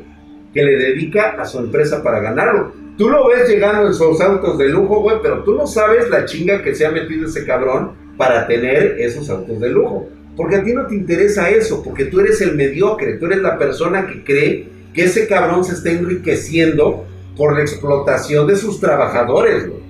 [0.54, 2.81] que le dedica a su empresa para ganarlo.
[3.02, 6.24] Tú lo ves llegando en sus autos de lujo, güey, pero tú no sabes la
[6.26, 10.08] chinga que se ha metido ese cabrón para tener esos autos de lujo.
[10.38, 13.58] Porque a ti no te interesa eso, porque tú eres el mediocre, tú eres la
[13.58, 19.68] persona que cree que ese cabrón se está enriqueciendo por la explotación de sus trabajadores.
[19.68, 19.82] Güey.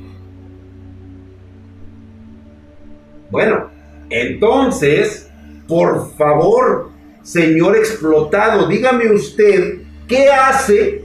[3.30, 3.72] Bueno,
[4.10, 5.30] entonces,
[5.68, 6.92] por favor,
[7.24, 11.01] señor explotado, dígame usted, ¿qué hace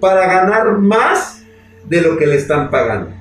[0.00, 1.44] para ganar más
[1.88, 3.12] de lo que le están pagando.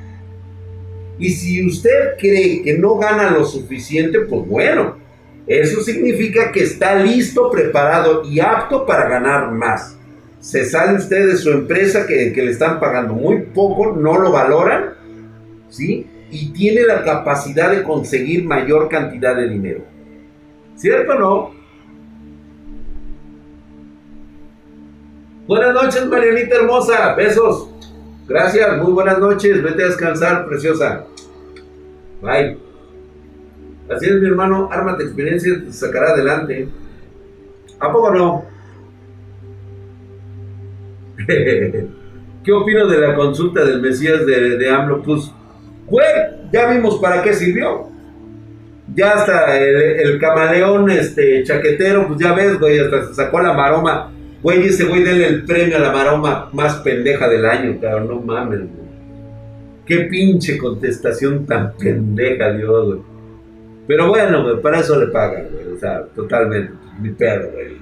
[1.20, 4.98] Y si usted cree que no gana lo suficiente, pues bueno,
[5.46, 9.98] eso significa que está listo, preparado y apto para ganar más.
[10.39, 14.94] Se sale usted de su empresa que, le están pagando muy poco, no lo valoran,
[15.68, 16.08] ¿sí?
[16.32, 19.84] Y tiene la capacidad de conseguir mayor cantidad de dinero.
[20.76, 21.59] ¿Cierto o no?
[25.49, 27.15] Buenas noches, Marianita hermosa.
[27.15, 27.71] Besos.
[28.27, 29.63] Gracias, muy buenas noches.
[29.63, 31.05] Vete a descansar, preciosa.
[32.21, 32.55] Bye.
[33.89, 34.69] Así es, mi hermano.
[34.71, 36.69] Ármate experiencia, te sacará adelante.
[37.79, 38.45] ¿A poco no?
[41.25, 45.01] ¿Qué opino de la consulta del Mesías de, de AMLO?
[45.01, 45.31] Pues,
[45.88, 46.05] güey,
[46.53, 47.88] ya vimos para qué sirvió.
[48.93, 53.53] Ya hasta el, el camaleón este, chaquetero, pues ya ves, güey, hasta se sacó la
[53.53, 58.08] maroma Güey, ese güey denle el premio a la maroma más pendeja del año, cabrón,
[58.08, 58.89] no mames, güey.
[59.86, 62.99] Qué pinche contestación tan pendeja, Dios, güey.
[63.86, 65.75] Pero bueno, para eso le pagan, güey.
[65.75, 66.71] O sea, totalmente.
[67.02, 67.80] Mi perro, güey.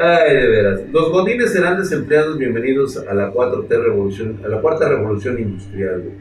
[0.00, 0.80] Ay, de veras.
[0.90, 2.36] Los godines serán desempleados.
[2.36, 6.14] Bienvenidos a la 4T revolución, a la cuarta revolución industrial, güey.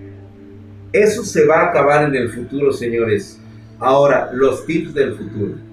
[0.94, 3.42] Eso se va a acabar en el futuro, señores.
[3.80, 5.67] Ahora, los tips del futuro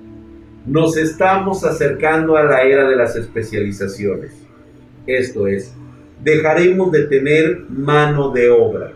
[0.66, 4.32] nos estamos acercando a la era de las especializaciones.
[5.06, 5.74] Esto es,
[6.22, 8.92] dejaremos de tener mano de obra.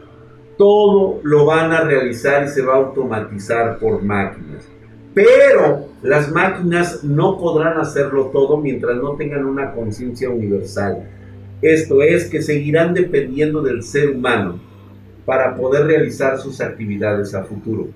[0.57, 4.67] Todo lo van a realizar y se va a automatizar por máquinas.
[5.15, 11.09] Pero las máquinas no podrán hacerlo todo mientras no tengan una conciencia universal.
[11.61, 14.61] Esto es que seguirán dependiendo del ser humano
[15.25, 17.89] para poder realizar sus actividades a futuro.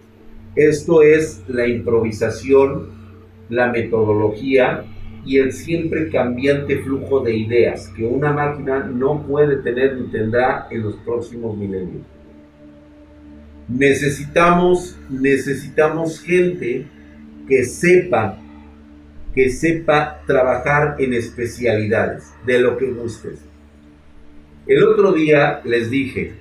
[0.55, 3.02] Esto es la improvisación
[3.49, 4.85] la metodología
[5.25, 10.67] y el siempre cambiante flujo de ideas que una máquina no puede tener ni tendrá
[10.71, 12.03] en los próximos milenios.
[13.69, 16.87] Necesitamos, necesitamos gente
[17.49, 18.39] que sepa,
[19.35, 23.41] que sepa trabajar en especialidades, de lo que gustes.
[24.67, 26.33] El otro día les dije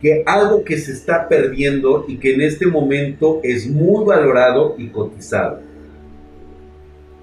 [0.00, 4.88] que algo que se está perdiendo y que en este momento es muy valorado y
[4.88, 5.71] cotizado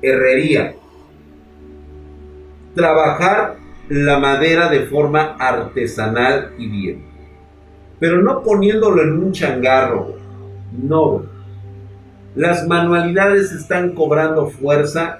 [0.01, 0.75] herrería.
[2.75, 3.57] Trabajar
[3.89, 7.03] la madera de forma artesanal y bien.
[7.99, 10.15] Pero no poniéndolo en un changarro.
[10.71, 11.23] No.
[12.35, 15.19] Las manualidades están cobrando fuerza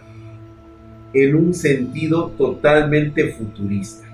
[1.13, 4.07] en un sentido totalmente futurista.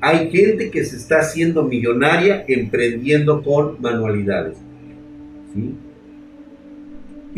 [0.00, 4.56] Hay gente que se está haciendo millonaria emprendiendo con manualidades.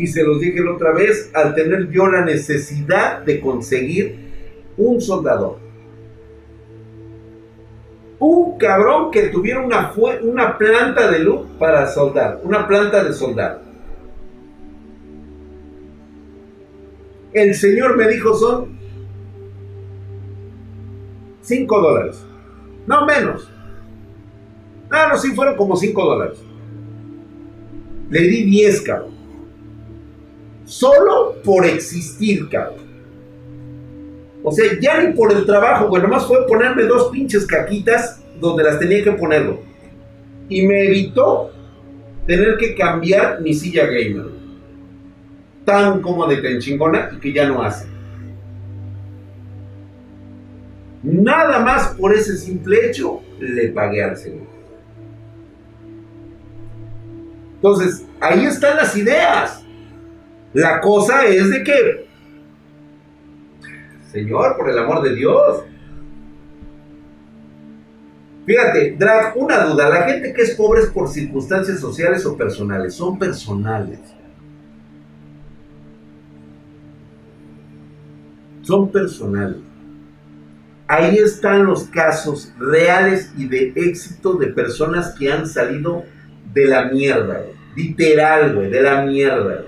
[0.01, 4.15] Y se los dije la otra vez, al tener yo la necesidad de conseguir
[4.75, 5.59] un soldador.
[8.17, 9.93] Un cabrón que tuviera una,
[10.23, 13.61] una planta de luz para soldar, una planta de soldar.
[17.31, 18.79] El señor me dijo son
[21.41, 22.25] 5 dólares.
[22.87, 23.51] No menos.
[24.89, 26.39] Ah, no, sí fueron como 5 dólares.
[28.09, 29.20] Le di 10, cabrón.
[30.71, 32.85] Solo por existir, cabrón.
[34.41, 36.01] O sea, ya ni por el trabajo, güey.
[36.01, 39.59] Nomás fue ponerme dos pinches caquitas donde las tenía que ponerlo.
[40.47, 41.51] Y me evitó
[42.25, 44.27] tener que cambiar mi silla gamer.
[45.65, 47.85] Tan cómoda y tan chingona y que ya no hace.
[51.03, 54.47] Nada más por ese simple hecho le pagué al Señor.
[57.55, 59.60] Entonces, ahí están las ideas.
[60.53, 62.07] La cosa es de que,
[64.11, 65.63] Señor, por el amor de Dios.
[68.45, 69.89] Fíjate, Drag, una duda.
[69.89, 72.95] La gente que es pobre es por circunstancias sociales o personales.
[72.95, 73.99] Son personales.
[78.63, 79.57] Son personales.
[80.87, 86.03] Ahí están los casos reales y de éxito de personas que han salido
[86.53, 87.45] de la mierda,
[87.77, 89.63] literal, güey, de la mierda,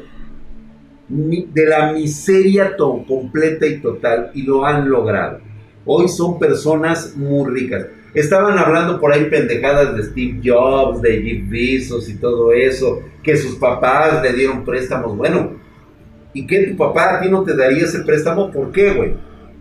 [1.09, 5.39] de la miseria completa y total, y lo han logrado.
[5.85, 7.85] Hoy son personas muy ricas.
[8.13, 13.35] Estaban hablando por ahí pendejadas de Steve Jobs, de Jeff Bezos y todo eso, que
[13.35, 15.17] sus papás le dieron préstamos.
[15.17, 15.53] Bueno,
[16.33, 18.51] ¿y qué tu papá a ti no te daría ese préstamo?
[18.51, 19.13] ¿Por qué, güey?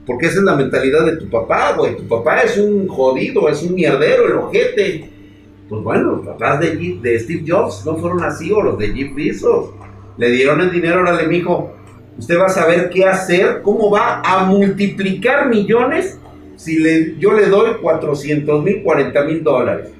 [0.07, 1.97] Porque esa es la mentalidad de tu papá, güey.
[1.97, 5.11] Tu papá es un jodido, es un mierdero, el ojete.
[5.69, 9.15] Pues bueno, los papás de, de Steve Jobs no fueron así, o los de Jeff
[9.15, 9.71] Bezos.
[10.23, 11.75] Le dieron el dinero, órale, mijo.
[12.17, 16.17] Usted va a saber qué hacer, cómo va a multiplicar millones
[16.55, 19.91] si le, yo le doy 400 mil, 40 mil dólares.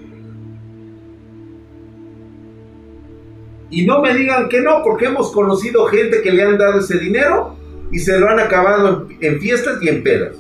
[3.69, 7.01] Y no me digan que no, porque hemos conocido gente que le han dado ese
[7.01, 7.57] dinero
[7.91, 10.37] y se lo han acabado en, fiestas y en pedas.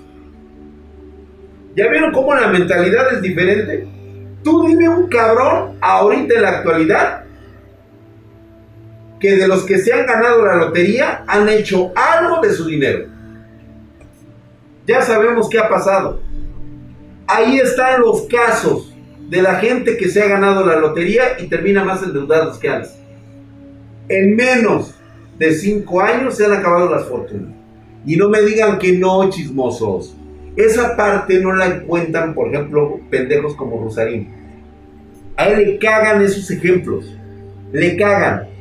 [1.75, 3.89] ¿Ya vieron cómo la mentalidad es diferente?
[4.45, 7.22] Tú dime un cabrón ahorita en la actualidad
[9.23, 13.07] que de los que se han ganado la lotería han hecho algo de su dinero.
[14.85, 16.21] Ya sabemos qué ha pasado.
[17.29, 18.93] Ahí están los casos
[19.29, 22.99] de la gente que se ha ganado la lotería y termina más endeudados que antes.
[24.09, 24.93] En menos
[25.39, 27.55] de cinco años se han acabado las fortunas.
[28.05, 30.17] Y no me digan que no, chismosos.
[30.57, 34.35] Esa parte no la encuentran, por ejemplo, pendejos como Rosarín.
[35.37, 37.17] A él le cagan esos ejemplos.
[37.71, 38.52] Le cagan.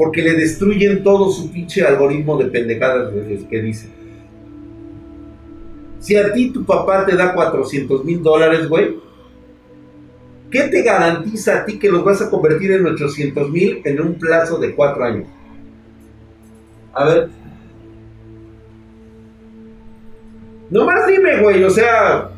[0.00, 3.12] Porque le destruyen todo su pinche algoritmo de pendejadas
[3.50, 3.90] que dice.
[5.98, 8.96] Si a ti tu papá te da 400 mil dólares, güey,
[10.50, 14.14] ¿qué te garantiza a ti que los vas a convertir en 800 mil en un
[14.14, 15.28] plazo de cuatro años?
[16.94, 17.28] A ver.
[20.70, 22.30] Nomás dime, güey, o sea.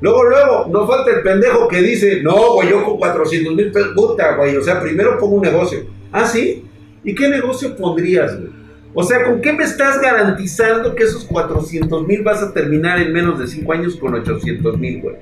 [0.00, 3.94] Luego, luego, no falta el pendejo que dice, no, güey, yo con 400 mil pesos,
[3.96, 5.95] puta, güey, o sea, primero pongo un negocio.
[6.16, 6.64] ¿Ah, sí?
[7.04, 8.50] ¿Y qué negocio pondrías, güey?
[8.94, 13.12] O sea, ¿con qué me estás garantizando que esos 400 mil vas a terminar en
[13.12, 15.16] menos de 5 años con 800 mil, güey?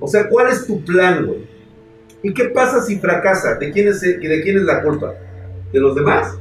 [0.00, 1.46] O sea, ¿cuál es tu plan, güey?
[2.22, 3.56] ¿Y qué pasa si fracasa?
[3.56, 5.12] ¿De quién es, de quién es la culpa?
[5.72, 6.38] de los demás.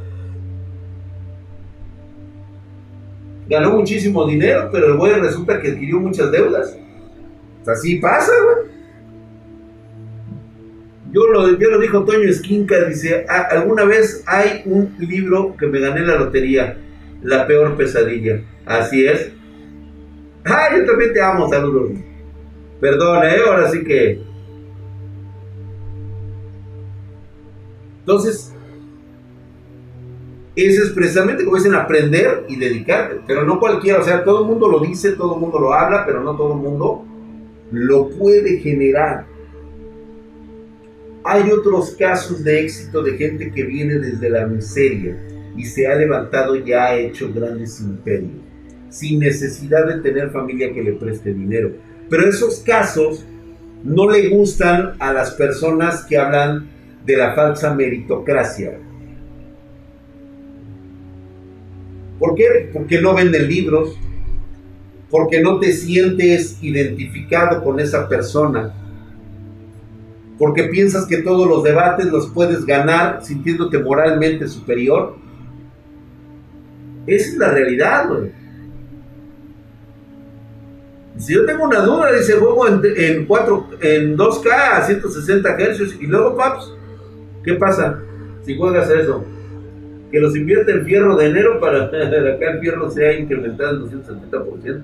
[3.49, 6.77] Ganó muchísimo dinero, pero el güey resulta que adquirió muchas deudas.
[7.67, 8.70] así pasa, güey.
[11.11, 15.79] Yo lo, yo lo dijo Toño Esquinca, dice, alguna vez hay un libro que me
[15.79, 16.77] gané la lotería,
[17.21, 18.41] La peor pesadilla.
[18.65, 19.31] Así es.
[20.45, 21.91] Ah, yo también te amo, saludos.
[22.79, 23.37] Perdón, ¿eh?
[23.45, 24.21] Ahora sí que...
[27.99, 28.51] Entonces,
[30.55, 34.69] es expresamente como dicen aprender y dedicarte, pero no cualquiera, o sea, todo el mundo
[34.69, 37.05] lo dice, todo el mundo lo habla, pero no todo el mundo
[37.71, 39.30] lo puede generar.
[41.23, 45.17] Hay otros casos de éxito de gente que viene desde la miseria
[45.55, 48.41] y se ha levantado y ha hecho grandes imperios,
[48.89, 51.71] sin necesidad de tener familia que le preste dinero.
[52.09, 53.25] Pero esos casos
[53.83, 56.69] no le gustan a las personas que hablan
[57.05, 58.77] de la falsa meritocracia
[62.21, 62.69] ¿Por qué?
[62.71, 63.97] Porque no venden libros,
[65.09, 68.75] porque no te sientes identificado con esa persona,
[70.41, 75.15] porque piensas que todos los debates los puedes ganar sintiéndote moralmente superior.
[77.05, 78.31] Esa es la realidad, güey.
[81.19, 86.01] Si yo tengo una duda, dice juego en, en, 4, en 2K a 160 Hz
[86.01, 86.73] y luego, paps,
[87.43, 87.99] ¿qué pasa
[88.43, 89.23] si juegas eso?
[90.11, 94.83] que los invierte en fierro de enero para que el fierro sea incrementado en 270%.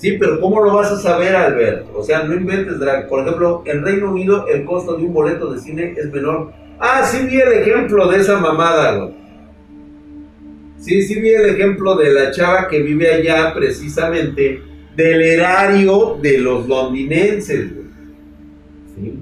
[0.00, 1.88] Sí, pero ¿cómo lo vas a saber, Albert?
[1.94, 3.06] O sea, no inventes drag.
[3.06, 6.52] Por ejemplo, en Reino Unido el costo de un boleto de cine es menor.
[6.78, 9.10] Ah, sí vi el ejemplo de esa mamada, güey.
[10.78, 14.62] Sí, sí vi el ejemplo de la chava que vive allá precisamente
[14.96, 17.70] del erario de los londinenses.
[18.94, 19.18] ¿Sí?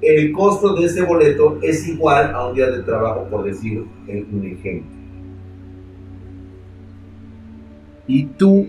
[0.00, 4.56] El costo de ese boleto es igual a un día de trabajo, por decir un
[4.58, 4.96] ejemplo.
[8.06, 8.68] ¿Y tú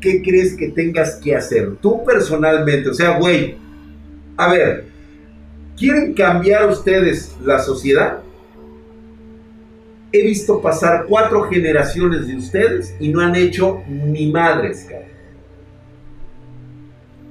[0.00, 1.76] qué crees que tengas que hacer?
[1.80, 3.56] Tú personalmente, o sea, güey,
[4.36, 4.84] a ver,
[5.76, 8.20] ¿quieren cambiar ustedes la sociedad?
[10.12, 15.06] He visto pasar cuatro generaciones de ustedes y no han hecho ni madres, cara.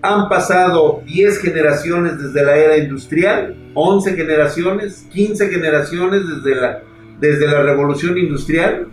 [0.02, 6.84] Han pasado 10 generaciones desde la era industrial, 11 generaciones, 15 generaciones desde la,
[7.20, 8.88] desde la revolución industrial.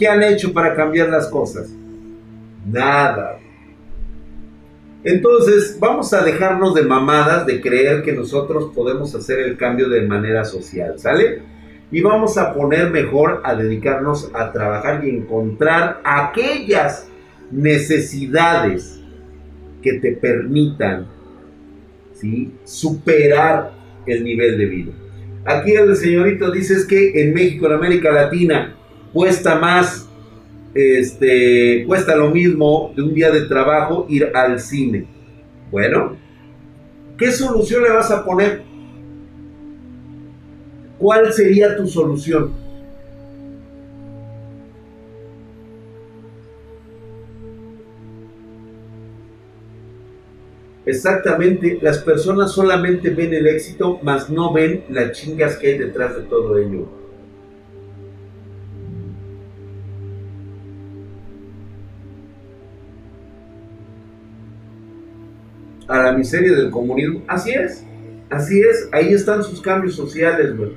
[0.00, 1.68] ¿Qué han hecho para cambiar las cosas?
[2.66, 3.38] Nada.
[5.04, 10.00] Entonces, vamos a dejarnos de mamadas de creer que nosotros podemos hacer el cambio de
[10.06, 11.42] manera social, ¿sale?
[11.92, 17.06] Y vamos a poner mejor a dedicarnos a trabajar y encontrar aquellas
[17.50, 19.02] necesidades
[19.82, 21.08] que te permitan
[22.14, 22.54] ¿sí?
[22.64, 23.72] superar
[24.06, 24.92] el nivel de vida.
[25.44, 28.76] Aquí el señorito dice es que en México, en América Latina,
[29.12, 30.08] cuesta más,
[30.74, 35.06] este, cuesta lo mismo de un día de trabajo ir al cine.
[35.70, 36.16] Bueno,
[37.18, 38.62] ¿qué solución le vas a poner?
[40.98, 42.52] ¿Cuál sería tu solución?
[50.84, 56.16] Exactamente, las personas solamente ven el éxito, mas no ven las chingas que hay detrás
[56.16, 56.99] de todo ello.
[65.90, 67.22] A la miseria del comunismo.
[67.26, 67.84] Así es,
[68.30, 70.70] así es, ahí están sus cambios sociales, güey.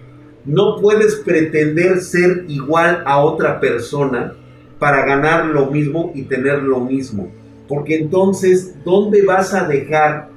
[0.43, 4.33] No puedes pretender ser igual a otra persona
[4.79, 7.31] para ganar lo mismo y tener lo mismo.
[7.67, 10.29] Porque entonces, ¿dónde vas a dejar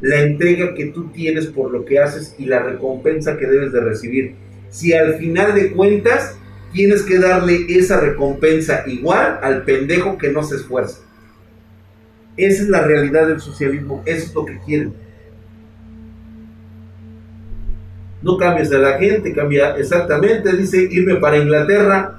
[0.00, 3.80] la entrega que tú tienes por lo que haces y la recompensa que debes de
[3.80, 4.34] recibir?
[4.70, 6.36] Si al final de cuentas
[6.72, 11.05] tienes que darle esa recompensa igual al pendejo que no se esfuerza.
[12.36, 14.92] Esa es la realidad del socialismo, eso es lo que quieren.
[18.22, 22.18] No cambies a la gente, cambia exactamente, dice irme para Inglaterra.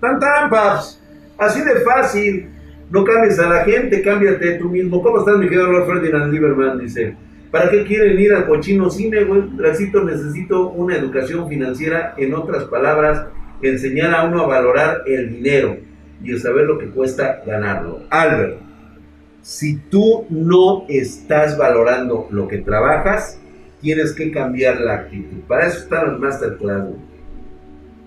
[0.00, 1.00] Tan paps.
[1.36, 2.48] Así de fácil.
[2.90, 5.02] No cambies a la gente, cámbiate tú mismo.
[5.02, 6.78] ¿Cómo estás, mi querido Lord Ferdinand Lieberman?
[6.78, 7.14] Dice,
[7.50, 9.42] ¿para qué quieren ir al cochino cine, güey?
[9.52, 12.14] Dracito, necesito una educación financiera.
[12.16, 13.26] En otras palabras,
[13.62, 15.76] enseñar a uno a valorar el dinero
[16.22, 18.00] y a saber lo que cuesta ganarlo.
[18.10, 18.69] Albert,
[19.42, 23.38] si tú no estás valorando lo que trabajas,
[23.80, 25.38] tienes que cambiar la actitud.
[25.48, 26.88] Para eso están los masterclass.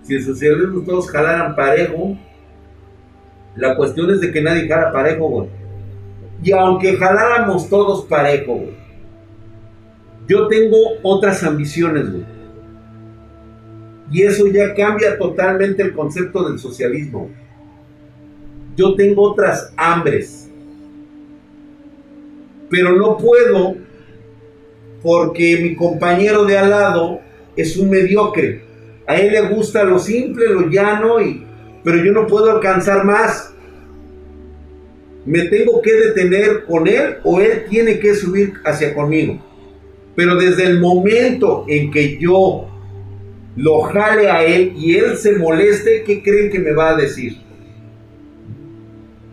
[0.02, 2.16] Si el socialismo todos jalaran parejo,
[3.56, 5.48] la cuestión es de que nadie jala parejo, güey.
[6.42, 8.64] Y aunque jaláramos todos parejo,
[10.26, 12.24] yo tengo otras ambiciones, güey.
[14.10, 17.30] Y eso ya cambia totalmente el concepto del socialismo.
[18.76, 20.43] Yo tengo otras hambres.
[22.74, 23.76] Pero no puedo
[25.00, 27.20] porque mi compañero de al lado
[27.54, 28.64] es un mediocre.
[29.06, 31.46] A él le gusta lo simple, lo llano y
[31.84, 33.54] pero yo no puedo alcanzar más.
[35.24, 39.40] Me tengo que detener con él o él tiene que subir hacia conmigo.
[40.16, 42.68] Pero desde el momento en que yo
[43.54, 47.36] lo jale a él y él se moleste, ¿qué creen que me va a decir?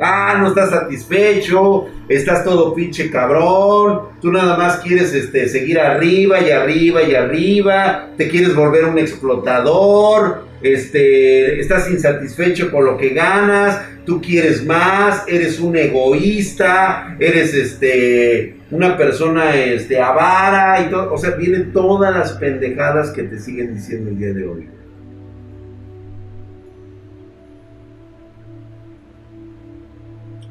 [0.03, 6.41] Ah, no estás satisfecho, estás todo pinche cabrón, tú nada más quieres este, seguir arriba
[6.41, 13.09] y arriba y arriba, te quieres volver un explotador, este, estás insatisfecho con lo que
[13.09, 21.13] ganas, tú quieres más, eres un egoísta, eres este, una persona este, avara y todo,
[21.13, 24.80] o sea, vienen todas las pendejadas que te siguen diciendo el día de hoy.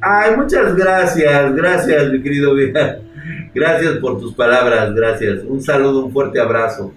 [0.03, 2.55] Ay, muchas gracias, gracias, mi querido
[3.55, 5.45] Gracias por tus palabras, gracias.
[5.45, 6.95] Un saludo, un fuerte abrazo.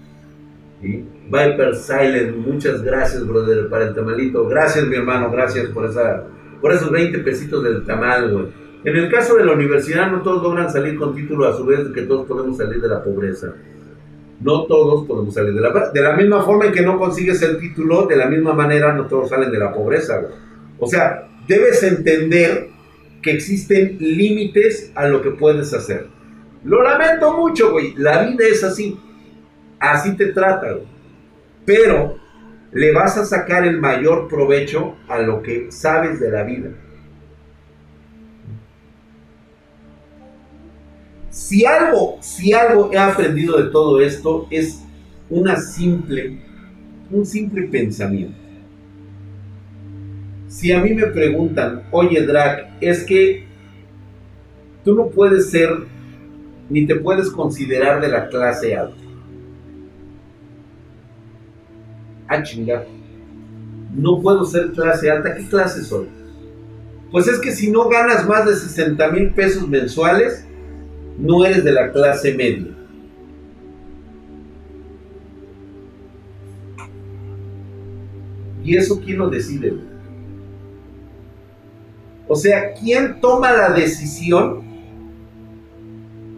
[0.80, 4.46] Viper Silent, muchas gracias, brother, para el tamalito.
[4.48, 6.24] Gracias, mi hermano, gracias por, esa,
[6.60, 8.46] por esos 20 pesitos del tamal, güey.
[8.84, 11.80] En el caso de la universidad, no todos logran salir con título, a su vez
[11.94, 13.52] que todos podemos salir de la pobreza.
[14.40, 17.58] No todos podemos salir de la De la misma forma en que no consigues el
[17.58, 20.32] título, de la misma manera no todos salen de la pobreza, güey.
[20.78, 22.73] O sea, debes entender
[23.24, 26.06] que existen límites a lo que puedes hacer.
[26.62, 27.94] Lo lamento mucho, güey.
[27.96, 28.98] La vida es así
[29.84, 30.86] Así te trata, güey.
[31.66, 32.18] Pero
[32.72, 36.70] le vas a sacar el mayor provecho a lo que sabes de la vida.
[41.28, 44.82] Si algo, si algo he aprendido de todo esto es
[45.28, 46.38] una simple,
[47.10, 48.43] un simple pensamiento.
[50.54, 53.44] Si a mí me preguntan, oye Drac, es que
[54.84, 55.68] tú no puedes ser
[56.70, 58.94] ni te puedes considerar de la clase alta.
[62.28, 62.86] Ah, chingar.
[63.96, 65.34] No puedo ser clase alta.
[65.34, 66.06] ¿Qué clase soy?
[67.10, 70.46] Pues es que si no ganas más de 60 mil pesos mensuales,
[71.18, 72.70] no eres de la clase media.
[78.62, 79.93] ¿Y eso quién lo decide?
[82.26, 84.62] O sea, ¿quién toma la decisión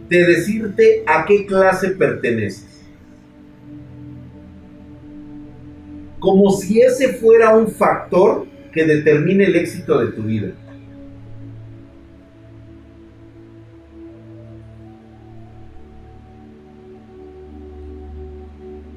[0.09, 2.83] de decirte a qué clase perteneces?
[6.19, 10.51] Como si ese fuera un factor que determine el éxito de tu vida.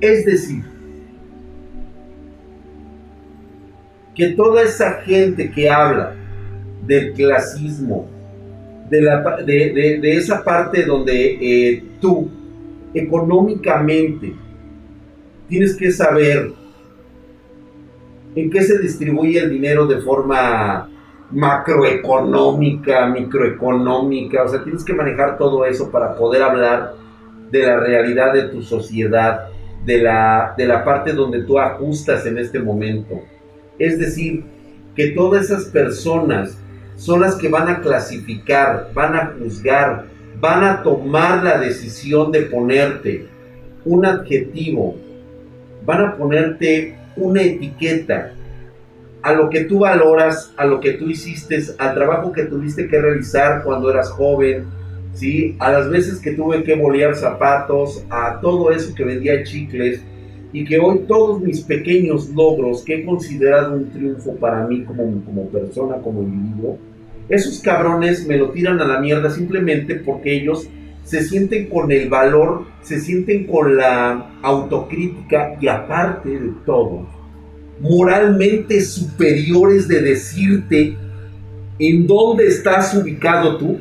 [0.00, 0.64] Es decir,
[4.14, 6.19] que toda esa gente que habla
[6.86, 8.08] del clasismo,
[8.88, 12.28] de, la, de, esa parte donde eh, tú
[12.92, 14.34] económicamente
[15.48, 16.52] tienes que saber
[18.34, 20.88] en qué se distribuye el dinero de forma
[21.30, 26.94] macroeconómica, microeconómica, o sea, tienes que manejar todo eso para poder hablar
[27.50, 29.48] de la realidad de tu sociedad,
[29.84, 33.20] de la, de la parte donde tú ajustas en este momento.
[33.78, 34.44] Es decir,
[34.94, 36.56] que todas esas personas
[37.00, 40.04] son las que van a clasificar, van a juzgar,
[40.38, 43.26] van a tomar la decisión de ponerte
[43.86, 44.96] un adjetivo,
[45.86, 48.34] van a ponerte una etiqueta
[49.22, 53.00] a lo que tú valoras, a lo que tú hiciste, al trabajo que tuviste que
[53.00, 54.66] realizar cuando eras joven,
[55.14, 55.56] ¿sí?
[55.58, 60.02] A las veces que tuve que bolear zapatos, a todo eso que vendía chicles,
[60.52, 65.24] y que hoy todos mis pequeños logros que he considerado un triunfo para mí como,
[65.24, 66.78] como persona, como individuo,
[67.30, 70.68] esos cabrones me lo tiran a la mierda simplemente porque ellos
[71.04, 77.06] se sienten con el valor, se sienten con la autocrítica y aparte de todo,
[77.80, 80.96] moralmente superiores de decirte
[81.78, 83.78] en dónde estás ubicado tú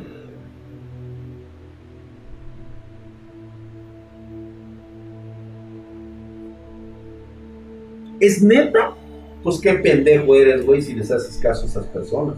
[8.20, 8.94] ¿Es neta?
[9.42, 12.36] Pues qué pendejo eres, güey, si les haces caso a esas personas.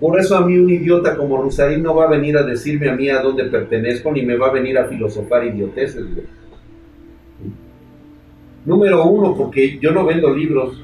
[0.00, 2.94] Por eso a mí un idiota como Rusarín no va a venir a decirme a
[2.94, 6.04] mí a dónde pertenezco, ni me va a venir a filosofar idioteces.
[8.66, 10.82] Número uno, porque yo no vendo libros.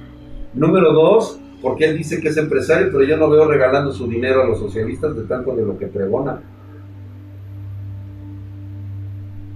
[0.54, 4.42] Número dos, porque él dice que es empresario, pero yo no veo regalando su dinero
[4.42, 6.40] a los socialistas de tanto de lo que pregona.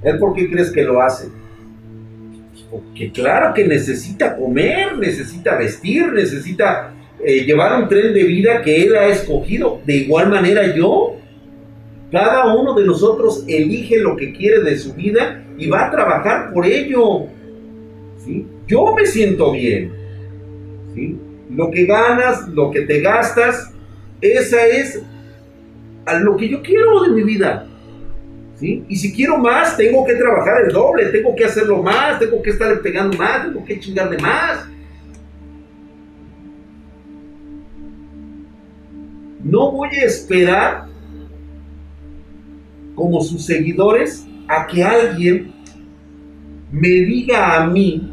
[0.03, 1.29] ¿Él por qué crees que lo hace?
[2.71, 6.93] Porque claro que necesita comer, necesita vestir, necesita
[7.25, 9.81] eh, llevar un tren de vida que él ha escogido.
[9.85, 11.17] De igual manera yo.
[12.11, 16.53] Cada uno de nosotros elige lo que quiere de su vida y va a trabajar
[16.53, 17.27] por ello.
[18.25, 18.47] ¿sí?
[18.67, 19.93] Yo me siento bien.
[20.95, 21.19] ¿sí?
[21.51, 23.73] Lo que ganas, lo que te gastas,
[24.21, 25.03] esa es
[26.05, 27.67] a lo que yo quiero de mi vida.
[28.61, 32.51] Y si quiero más, tengo que trabajar el doble, tengo que hacerlo más, tengo que
[32.51, 34.67] estar pegando más, tengo que chingarle más.
[39.49, 40.87] No voy a esperar
[42.97, 45.53] como sus seguidores a que alguien
[46.73, 48.13] me diga a mí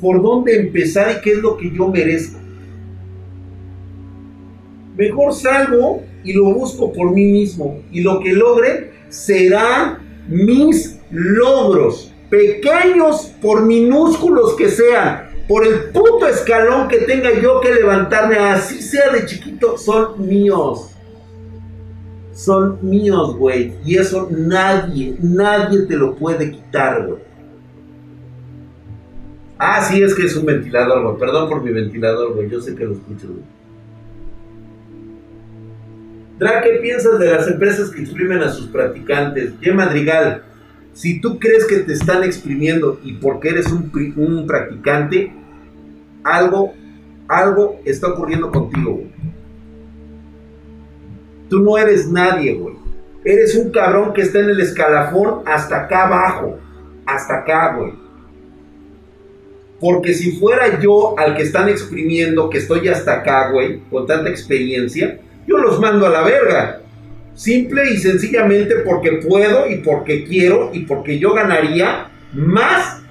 [0.00, 2.38] por dónde empezar y qué es lo que yo merezco.
[4.96, 7.82] Mejor salgo y lo busco por mí mismo.
[7.90, 16.26] Y lo que logre serán mis logros, pequeños por minúsculos que sean, por el puto
[16.26, 20.90] escalón que tenga yo que levantarme, así sea de chiquito, son míos.
[22.32, 23.74] Son míos, güey.
[23.84, 27.20] Y eso nadie, nadie te lo puede quitar, güey.
[29.58, 31.18] Ah, sí, es que es un ventilador, güey.
[31.18, 32.50] Perdón por mi ventilador, güey.
[32.50, 33.54] Yo sé que lo escucho, güey.
[36.62, 39.58] ¿qué piensas de las empresas que exprimen a sus practicantes?
[39.60, 40.42] Ye Madrigal,
[40.94, 45.32] si tú crees que te están exprimiendo y porque eres un, practicante,
[46.22, 46.72] algo,
[47.28, 49.02] algo está ocurriendo contigo.
[51.50, 52.76] Tú no eres nadie, güey.
[53.24, 56.58] Eres un cabrón que está en el escalafón hasta acá abajo.
[57.06, 57.92] Hasta acá, güey.
[59.80, 64.30] Porque si fuera yo al que están exprimiendo, que estoy hasta acá, güey, con tanta
[64.30, 66.83] experiencia, yo los mando a la verga.
[67.34, 73.02] Simple y sencillamente porque puedo y porque quiero y porque yo ganaría más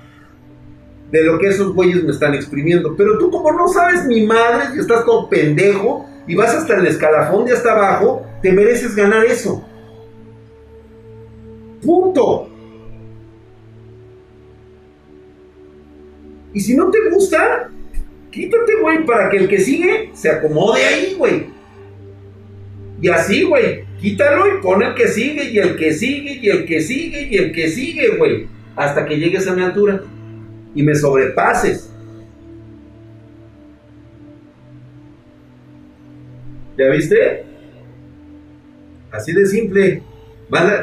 [1.11, 2.95] de lo que esos güeyes me están exprimiendo.
[2.95, 6.87] Pero tú como no sabes ni madre y estás todo pendejo y vas hasta el
[6.87, 9.63] escalafón de hasta abajo, te mereces ganar eso.
[11.81, 12.49] Punto.
[16.53, 17.69] Y si no te gusta,
[18.31, 21.47] quítate, güey, para que el que sigue se acomode ahí, güey.
[23.01, 26.65] Y así, güey, quítalo y pon el que sigue, y el que sigue, y el
[26.65, 28.47] que sigue, y el que sigue, güey.
[28.75, 30.01] Hasta que llegues a mi altura
[30.75, 31.89] y me sobrepases.
[36.77, 37.45] ¿Ya viste?
[39.09, 40.03] Así de simple.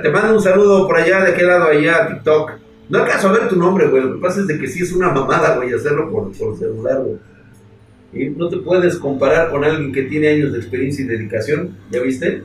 [0.02, 2.52] te mando un saludo por allá, de aquel lado allá, TikTok.
[2.88, 4.02] No acaso a ver tu nombre, güey.
[4.02, 7.02] Lo que pasa es de que sí es una mamada, güey, hacerlo por, por celular,
[7.02, 7.18] güey.
[8.12, 11.76] Y no te puedes comparar con alguien que tiene años de experiencia y dedicación.
[11.90, 12.44] ¿Ya viste?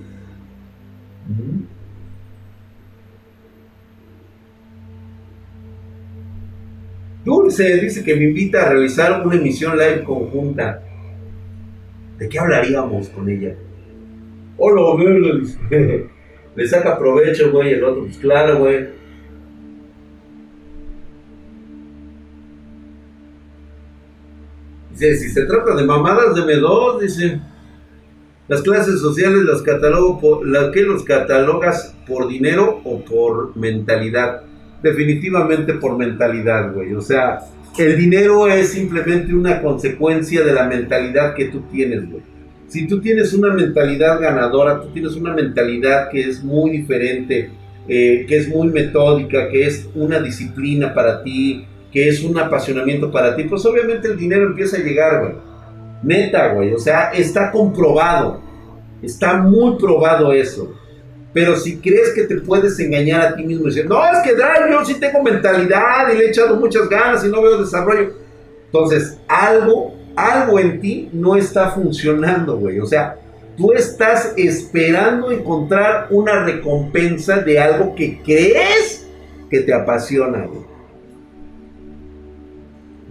[7.23, 10.82] Dulce dice que me invita a realizar una emisión live conjunta.
[12.19, 13.55] ¿De qué hablaríamos con ella?
[14.57, 15.03] Hola,
[15.69, 16.05] le,
[16.55, 18.88] le saca provecho, güey, el otro, pues claro, güey.
[24.91, 27.41] Dice, si se trata de mamadas, de dos, dice.
[28.48, 34.41] Las clases sociales las catalogo por, las que los catalogas por dinero o por mentalidad.
[34.84, 36.93] Definitivamente por mentalidad, güey.
[36.93, 37.39] O sea,
[37.78, 42.22] el dinero es simplemente una consecuencia de la mentalidad que tú tienes, güey.
[42.68, 47.50] Si tú tienes una mentalidad ganadora, tú tienes una mentalidad que es muy diferente,
[47.88, 53.12] eh, que es muy metódica, que es una disciplina para ti, que es un apasionamiento
[53.12, 55.34] para ti, pues obviamente el dinero empieza a llegar, güey.
[56.06, 56.74] Neta, güey.
[56.74, 58.39] O sea, está comprobado.
[59.01, 60.74] Está muy probado eso.
[61.34, 64.34] Pero si crees que te puedes engañar a ti mismo y decir, no, es que
[64.34, 68.14] Drive, yo sí tengo mentalidad y le he echado muchas ganas y no veo desarrollo.
[68.68, 72.80] Entonces, algo, algo en ti no está funcionando, güey.
[72.80, 73.18] O sea,
[73.58, 79.06] tú estás esperando encontrar una recompensa de algo que crees
[79.49, 80.74] que te apasiona, güey.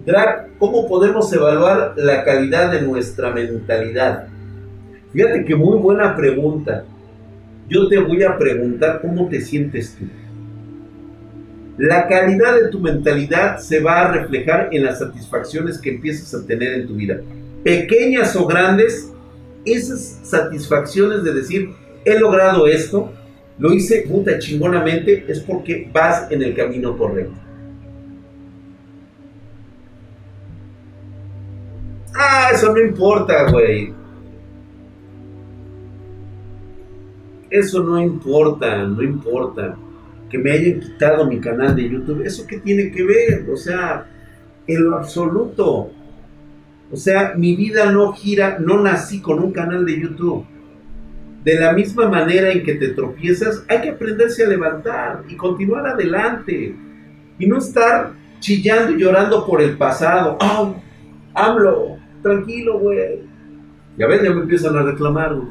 [0.07, 4.27] Drag, ¿cómo podemos evaluar la calidad de nuestra mentalidad?
[5.13, 6.85] Fíjate que muy buena pregunta
[7.69, 10.05] yo te voy a preguntar cómo te sientes tú.
[11.79, 16.47] La calidad de tu mentalidad se va a reflejar en las satisfacciones que empiezas a
[16.47, 17.21] tener en tu vida.
[17.65, 19.13] Pequeñas o grandes,
[19.65, 21.71] esas satisfacciones de decir,
[22.05, 23.11] he logrado esto,
[23.59, 27.44] lo hice puta chingonamente, es porque vas en el camino correcto.
[32.55, 33.93] Eso no importa, güey.
[37.51, 39.77] Eso no importa, no importa.
[40.31, 43.47] Que me hayan quitado mi canal de YouTube, ¿eso qué tiene que ver?
[43.53, 44.07] O sea,
[44.67, 45.91] en lo absoluto.
[46.91, 50.45] O sea, mi vida no gira, no nací con un canal de YouTube.
[51.45, 55.87] De la misma manera en que te tropiezas, hay que aprenderse a levantar y continuar
[55.87, 56.75] adelante.
[57.39, 60.39] Y no estar chillando y llorando por el pasado.
[60.41, 60.73] ¡Ah!
[61.35, 61.94] hablo,
[62.25, 63.21] tranquilo, güey.
[63.97, 65.49] Ya ves, ya me empiezan a reclamar, güey.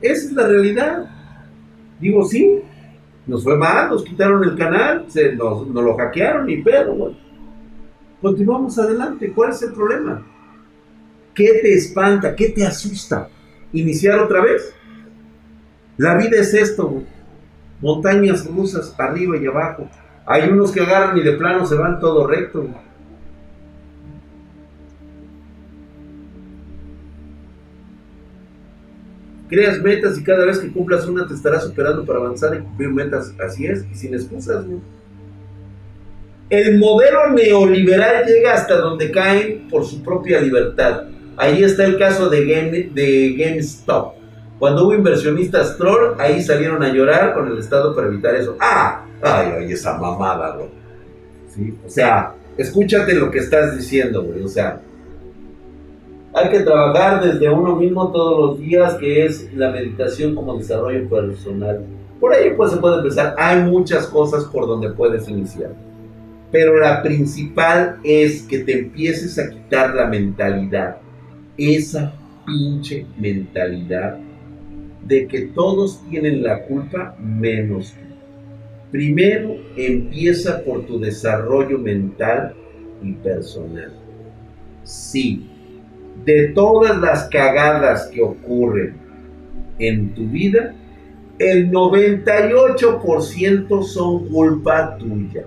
[0.00, 1.10] Esa es la realidad.
[2.00, 2.62] Digo, sí,
[3.26, 7.14] nos fue mal, nos quitaron el canal, se, nos, lo hackearon y pero,
[8.22, 10.26] Continuamos adelante, ¿cuál es el problema?
[11.34, 12.34] ¿Qué te espanta?
[12.34, 13.28] ¿Qué te asusta?
[13.72, 14.74] ¿Iniciar otra vez?
[15.96, 17.02] La vida es esto,
[17.80, 19.88] montañas rusas arriba y abajo.
[20.26, 22.66] Hay unos que agarran y de plano se van todo recto.
[29.50, 32.90] Creas metas y cada vez que cumplas una te estarás superando para avanzar y cumplir
[32.90, 33.34] metas.
[33.44, 34.64] Así es, y sin excusas,
[36.48, 41.02] El modelo neoliberal llega hasta donde caen por su propia libertad.
[41.36, 44.14] Ahí está el caso de, Game, de GameStop.
[44.58, 48.56] Cuando hubo inversionistas troll, ahí salieron a llorar con el Estado para evitar eso.
[48.60, 49.06] ¡Ah!
[49.22, 50.68] ¡Ay, ay, esa mamada, güey!
[51.48, 51.74] ¿Sí?
[51.84, 54.42] O sea, escúchate lo que estás diciendo, güey.
[54.42, 54.80] O sea,
[56.32, 61.08] hay que trabajar desde uno mismo todos los días, que es la meditación como desarrollo
[61.08, 61.84] personal.
[62.20, 63.34] Por ahí pues se puede empezar.
[63.36, 65.72] Hay muchas cosas por donde puedes iniciar.
[66.52, 70.98] Pero la principal es que te empieces a quitar la mentalidad.
[71.56, 72.12] Esa
[72.46, 74.18] pinche mentalidad
[75.06, 78.10] de que todos tienen la culpa menos tú.
[78.90, 82.54] Primero empieza por tu desarrollo mental
[83.02, 83.92] y personal.
[84.84, 85.49] Sí,
[86.24, 88.94] de todas las cagadas que ocurren
[89.78, 90.74] en tu vida,
[91.38, 95.44] el 98% son culpa tuya.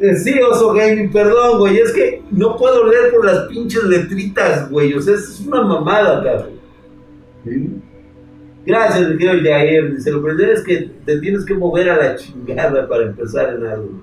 [0.00, 1.78] Eh, sí, Oso Gaming, perdón, güey.
[1.78, 4.92] Es que no puedo leer por las pinches letritas, güey.
[4.94, 6.54] O sea, es una mamada, cabrón.
[8.66, 9.94] Gracias, dijeron de ayer.
[9.94, 13.66] Dice, lo primero es que te tienes que mover a la chingada para empezar en
[13.66, 14.02] algo.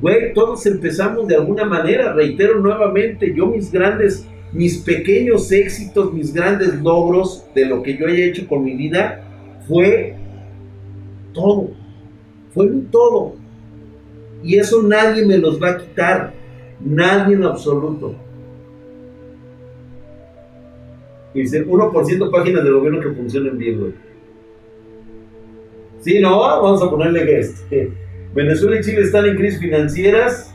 [0.00, 2.12] Güey, todos empezamos de alguna manera.
[2.12, 8.06] Reitero nuevamente, yo mis grandes, mis pequeños éxitos, mis grandes logros de lo que yo
[8.06, 9.22] haya hecho con mi vida,
[9.66, 10.16] fue
[11.32, 11.70] todo.
[12.52, 13.40] Fue mi todo
[14.42, 16.32] y eso nadie me los va a quitar.
[16.80, 18.14] Nadie en absoluto.
[21.34, 23.92] dice, 1% páginas del gobierno que funcionen bien, güey.
[26.00, 27.92] Sí, no, vamos a ponerle que este.
[28.34, 30.54] Venezuela y Chile están en crisis financieras,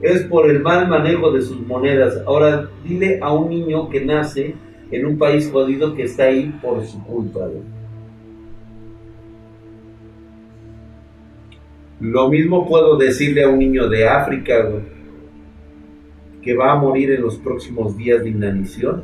[0.00, 2.22] es por el mal manejo de sus monedas.
[2.26, 4.54] Ahora, dile a un niño que nace
[4.90, 7.48] en un país jodido que está ahí por su culpa.
[11.98, 14.68] Lo mismo puedo decirle a un niño de África
[16.42, 19.02] que va a morir en los próximos días de inanición.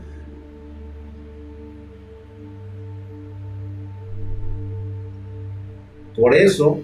[6.14, 6.80] Por eso,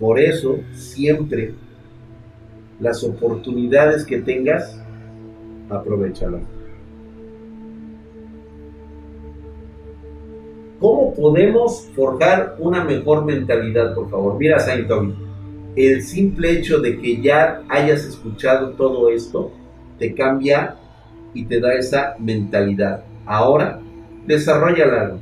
[0.00, 1.54] por eso, siempre
[2.80, 4.82] las oportunidades que tengas,
[5.68, 6.40] aprovechalas.
[10.80, 14.38] ¿Cómo podemos forjar una mejor mentalidad, por favor?
[14.38, 14.90] Mira, Saint
[15.76, 19.52] el simple hecho de que ya hayas escuchado todo esto
[19.98, 20.76] te cambia
[21.34, 23.04] y te da esa mentalidad.
[23.26, 23.78] Ahora,
[24.26, 25.18] desarrollala.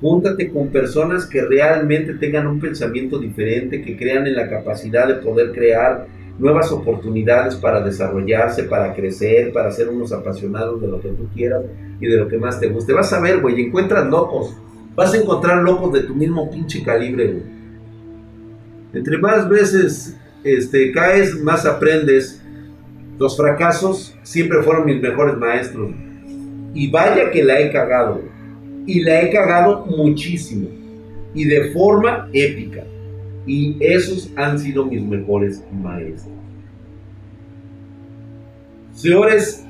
[0.00, 5.14] Júntate con personas que realmente tengan un pensamiento diferente, que crean en la capacidad de
[5.14, 6.06] poder crear
[6.38, 11.62] nuevas oportunidades para desarrollarse, para crecer, para ser unos apasionados de lo que tú quieras
[12.00, 12.94] y de lo que más te guste.
[12.94, 14.56] Vas a ver, güey, encuentras locos
[14.94, 17.60] vas a encontrar locos de tu mismo pinche calibre, güey.
[18.92, 22.42] Entre más veces este, caes, más aprendes.
[23.18, 25.90] Los fracasos siempre fueron mis mejores maestros.
[26.74, 28.22] Y vaya que la he cagado.
[28.86, 30.68] Y la he cagado muchísimo.
[31.34, 32.84] Y de forma épica.
[33.46, 36.34] Y esos han sido mis mejores maestros.
[38.92, 39.64] Señores,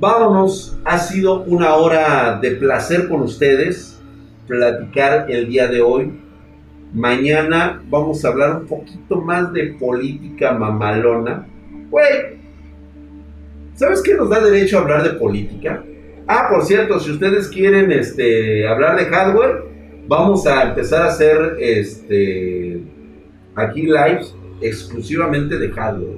[0.00, 0.78] vámonos.
[0.84, 4.00] Ha sido una hora de placer con ustedes
[4.46, 6.12] platicar el día de hoy.
[6.92, 11.46] Mañana vamos a hablar un poquito más de política mamalona.
[11.90, 12.38] Güey,
[13.74, 15.82] ¿sabes qué nos da derecho a hablar de política?
[16.26, 19.64] Ah, por cierto, si ustedes quieren este, hablar de hardware,
[20.08, 22.82] vamos a empezar a hacer este,
[23.54, 26.16] aquí lives exclusivamente de hardware.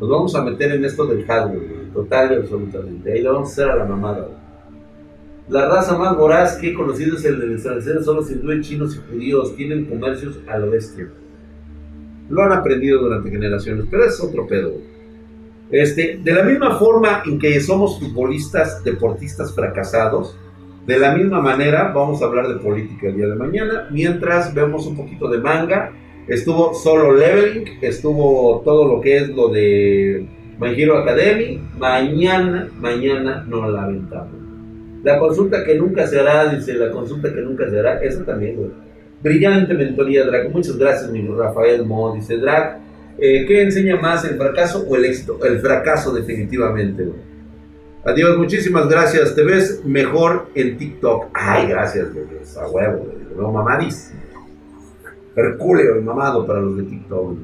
[0.00, 3.12] Nos vamos a meter en esto del hardware, total y absolutamente.
[3.12, 4.28] Ahí lo vamos a hacer a la mamada.
[5.48, 8.96] La raza más voraz que he conocido es el de extranjero, son los hindúes, chinos
[8.96, 9.56] y judíos.
[9.56, 11.08] Tienen comercios a lo bestia.
[12.28, 14.72] Lo han aprendido durante generaciones, pero es otro pedo.
[15.70, 20.36] Este, de la misma forma en que somos futbolistas, deportistas fracasados,
[20.86, 24.86] de la misma manera vamos a hablar de política el día de mañana, mientras vemos
[24.86, 25.92] un poquito de manga.
[26.28, 30.26] Estuvo solo leveling, estuvo todo lo que es lo de
[30.60, 31.60] My Hero Academy.
[31.78, 34.34] Mañana, mañana no la aventamos.
[35.02, 38.72] La consulta que nunca se hará, dice, la consulta que nunca se hará, esa también.
[39.22, 40.50] Brillante mentoría, Drac.
[40.50, 42.14] Muchas gracias, mi Rafael Mo.
[42.14, 42.78] Dice, Drac,
[43.18, 45.44] eh, ¿qué enseña más, el fracaso o el éxito?
[45.44, 47.36] El fracaso, definitivamente, güey.
[48.04, 49.34] Adiós, muchísimas gracias.
[49.34, 51.26] Te ves mejor en TikTok.
[51.34, 52.26] Ay, gracias, güey.
[52.56, 53.36] A huevo, güey.
[53.36, 54.20] No, mamadísimo.
[55.34, 57.38] Hercúleo y mamado para los de TikTok.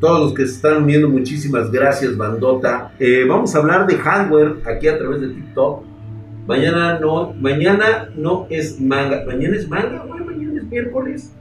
[0.00, 2.94] Todos los que se están uniendo, muchísimas gracias, bandota.
[3.00, 5.82] Eh, vamos a hablar de hardware aquí a través de TikTok.
[6.46, 9.24] Mañana no, mañana no es manga.
[9.26, 10.20] Mañana es manga, güey.
[10.20, 11.32] Mañana es miércoles.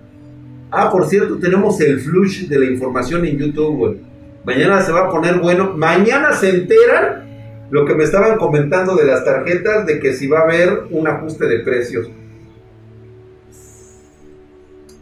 [0.69, 3.97] Ah, por cierto, tenemos el flush de la información en YouTube, güey.
[4.43, 5.73] Mañana se va a poner bueno.
[5.75, 7.25] Mañana se enteran
[7.69, 11.07] lo que me estaban comentando de las tarjetas de que si va a haber un
[11.07, 12.09] ajuste de precios.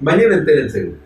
[0.02, 1.06] Mañana entérense, güey.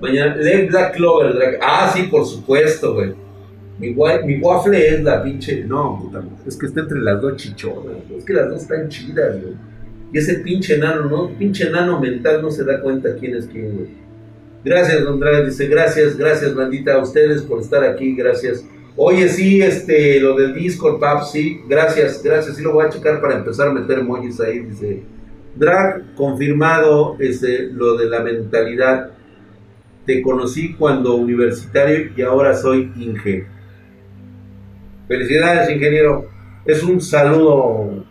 [0.00, 1.58] Mañana, Leg Black Clover.
[1.62, 3.14] Ah, sí, por supuesto, güey.
[3.78, 3.90] Mi,
[4.40, 5.64] waffle es la pinche.
[5.64, 7.96] No, puta Es que está entre las dos chichonas.
[8.16, 9.54] Es que las dos están chidas, güey.
[10.16, 11.28] Ese pinche enano, ¿no?
[11.36, 13.88] Pinche enano mental no se da cuenta quién es quién, güey.
[14.64, 18.16] Gracias, Don Dice, gracias, gracias, bandita, a ustedes por estar aquí.
[18.16, 18.64] Gracias.
[18.96, 23.20] Oye, sí, este, lo del Discord, pap, sí, gracias, gracias, sí lo voy a checar
[23.20, 25.02] para empezar a meter emojis ahí, dice.
[25.54, 29.10] Drag, confirmado, este, lo de la mentalidad.
[30.06, 33.46] Te conocí cuando universitario y ahora soy Inge.
[35.08, 36.26] Felicidades, ingeniero.
[36.64, 38.06] Es un saludo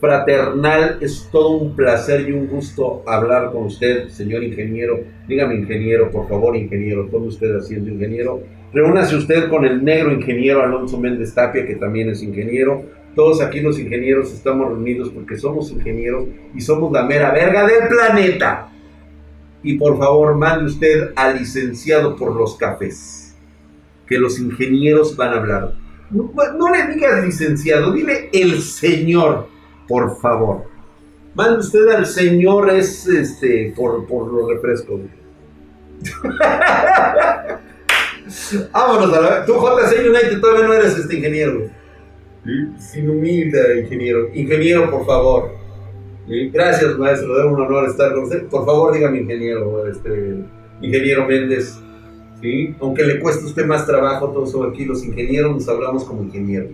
[0.00, 5.00] fraternal, es todo un placer y un gusto hablar con usted, señor ingeniero.
[5.26, 8.42] Dígame ingeniero, por favor, ingeniero, todo usted haciendo ingeniero.
[8.72, 12.84] Reúnase usted con el negro ingeniero Alonso Méndez Tapia, que también es ingeniero.
[13.14, 17.88] Todos aquí los ingenieros estamos reunidos porque somos ingenieros y somos la mera verga del
[17.88, 18.68] planeta.
[19.64, 23.36] Y por favor, mande usted al licenciado por los cafés,
[24.06, 25.72] que los ingenieros van a hablar.
[26.10, 29.57] No, no le digas licenciado, dile el señor
[29.88, 30.64] por favor.
[31.34, 35.00] Mande usted al señor es este por, por los refrescos.
[38.72, 41.68] Vámonos a la Tú, JC United, todavía no eres este ingeniero.
[42.78, 44.28] Sin humilde, ingeniero.
[44.34, 45.52] Ingeniero, por favor.
[46.26, 47.38] Gracias, maestro.
[47.38, 48.48] Es un honor estar con usted.
[48.48, 50.44] Por favor, dígame, ingeniero, este,
[50.80, 51.78] ingeniero Méndez.
[52.40, 52.74] ¿Sí?
[52.80, 56.68] Aunque le cueste usted más trabajo, todos aquí los ingenieros nos hablamos como ingeniero.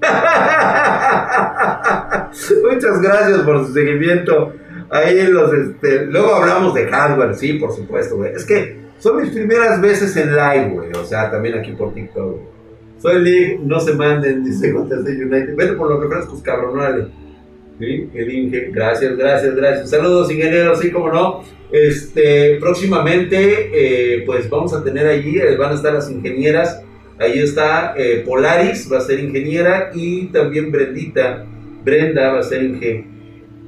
[2.72, 4.52] Muchas gracias por su seguimiento.
[4.90, 8.32] Ahí los, este, luego hablamos de hardware, sí, por supuesto, güey.
[8.32, 10.90] Es que son mis primeras veces en live, güey.
[10.92, 12.38] O sea, también aquí por TikTok.
[12.98, 15.56] Soy League, no se manden, dice Contestation United.
[15.56, 17.06] Vete por los refrescos, cabronales.
[17.78, 18.10] ¿Sí?
[18.12, 19.90] El Inge, gracias, gracias, gracias.
[19.90, 21.42] Saludos, ingenieros, sí, como no.
[21.72, 26.82] Este, próximamente, eh, pues vamos a tener allí, eh, van a estar las ingenieras
[27.20, 31.44] Ahí está eh, Polaris, va a ser ingeniera, y también Brendita,
[31.84, 33.06] Brenda va a ser Inge.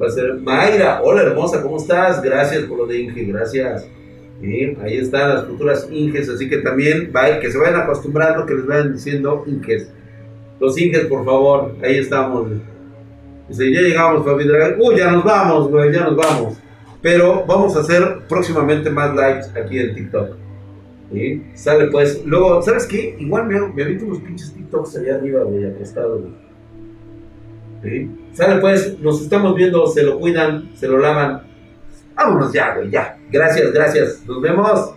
[0.00, 2.22] Va a ser Mayra, hola hermosa, ¿cómo estás?
[2.22, 3.86] Gracias por lo de Inge, gracias.
[4.42, 8.92] ahí están las futuras Inges, así que también que se vayan acostumbrando, que les vayan
[8.92, 9.92] diciendo Inges.
[10.60, 12.48] Los Inges, por favor, ahí estamos.
[13.48, 14.44] Dice, ya llegamos, Fabi
[14.78, 16.58] Uy, ya nos vamos, güey, ya nos vamos.
[17.02, 20.36] Pero vamos a hacer próximamente más lives aquí en TikTok.
[21.54, 22.24] Sale pues.
[22.24, 23.16] Luego, ¿sabes qué?
[23.18, 26.41] Igual me, me aviento unos pinches TikToks allá arriba, güey, acostado, güey.
[28.32, 31.42] Sale pues, nos estamos viendo, se lo cuidan, se lo lavan.
[32.14, 33.18] Vámonos ya, güey, ya.
[33.30, 34.22] Gracias, gracias.
[34.26, 34.94] Nos vemos.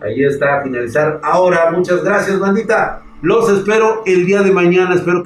[0.00, 1.20] Ahí está, finalizar.
[1.22, 3.02] Ahora, muchas gracias, bandita.
[3.22, 4.94] Los espero el día de mañana.
[4.94, 5.24] Espero que.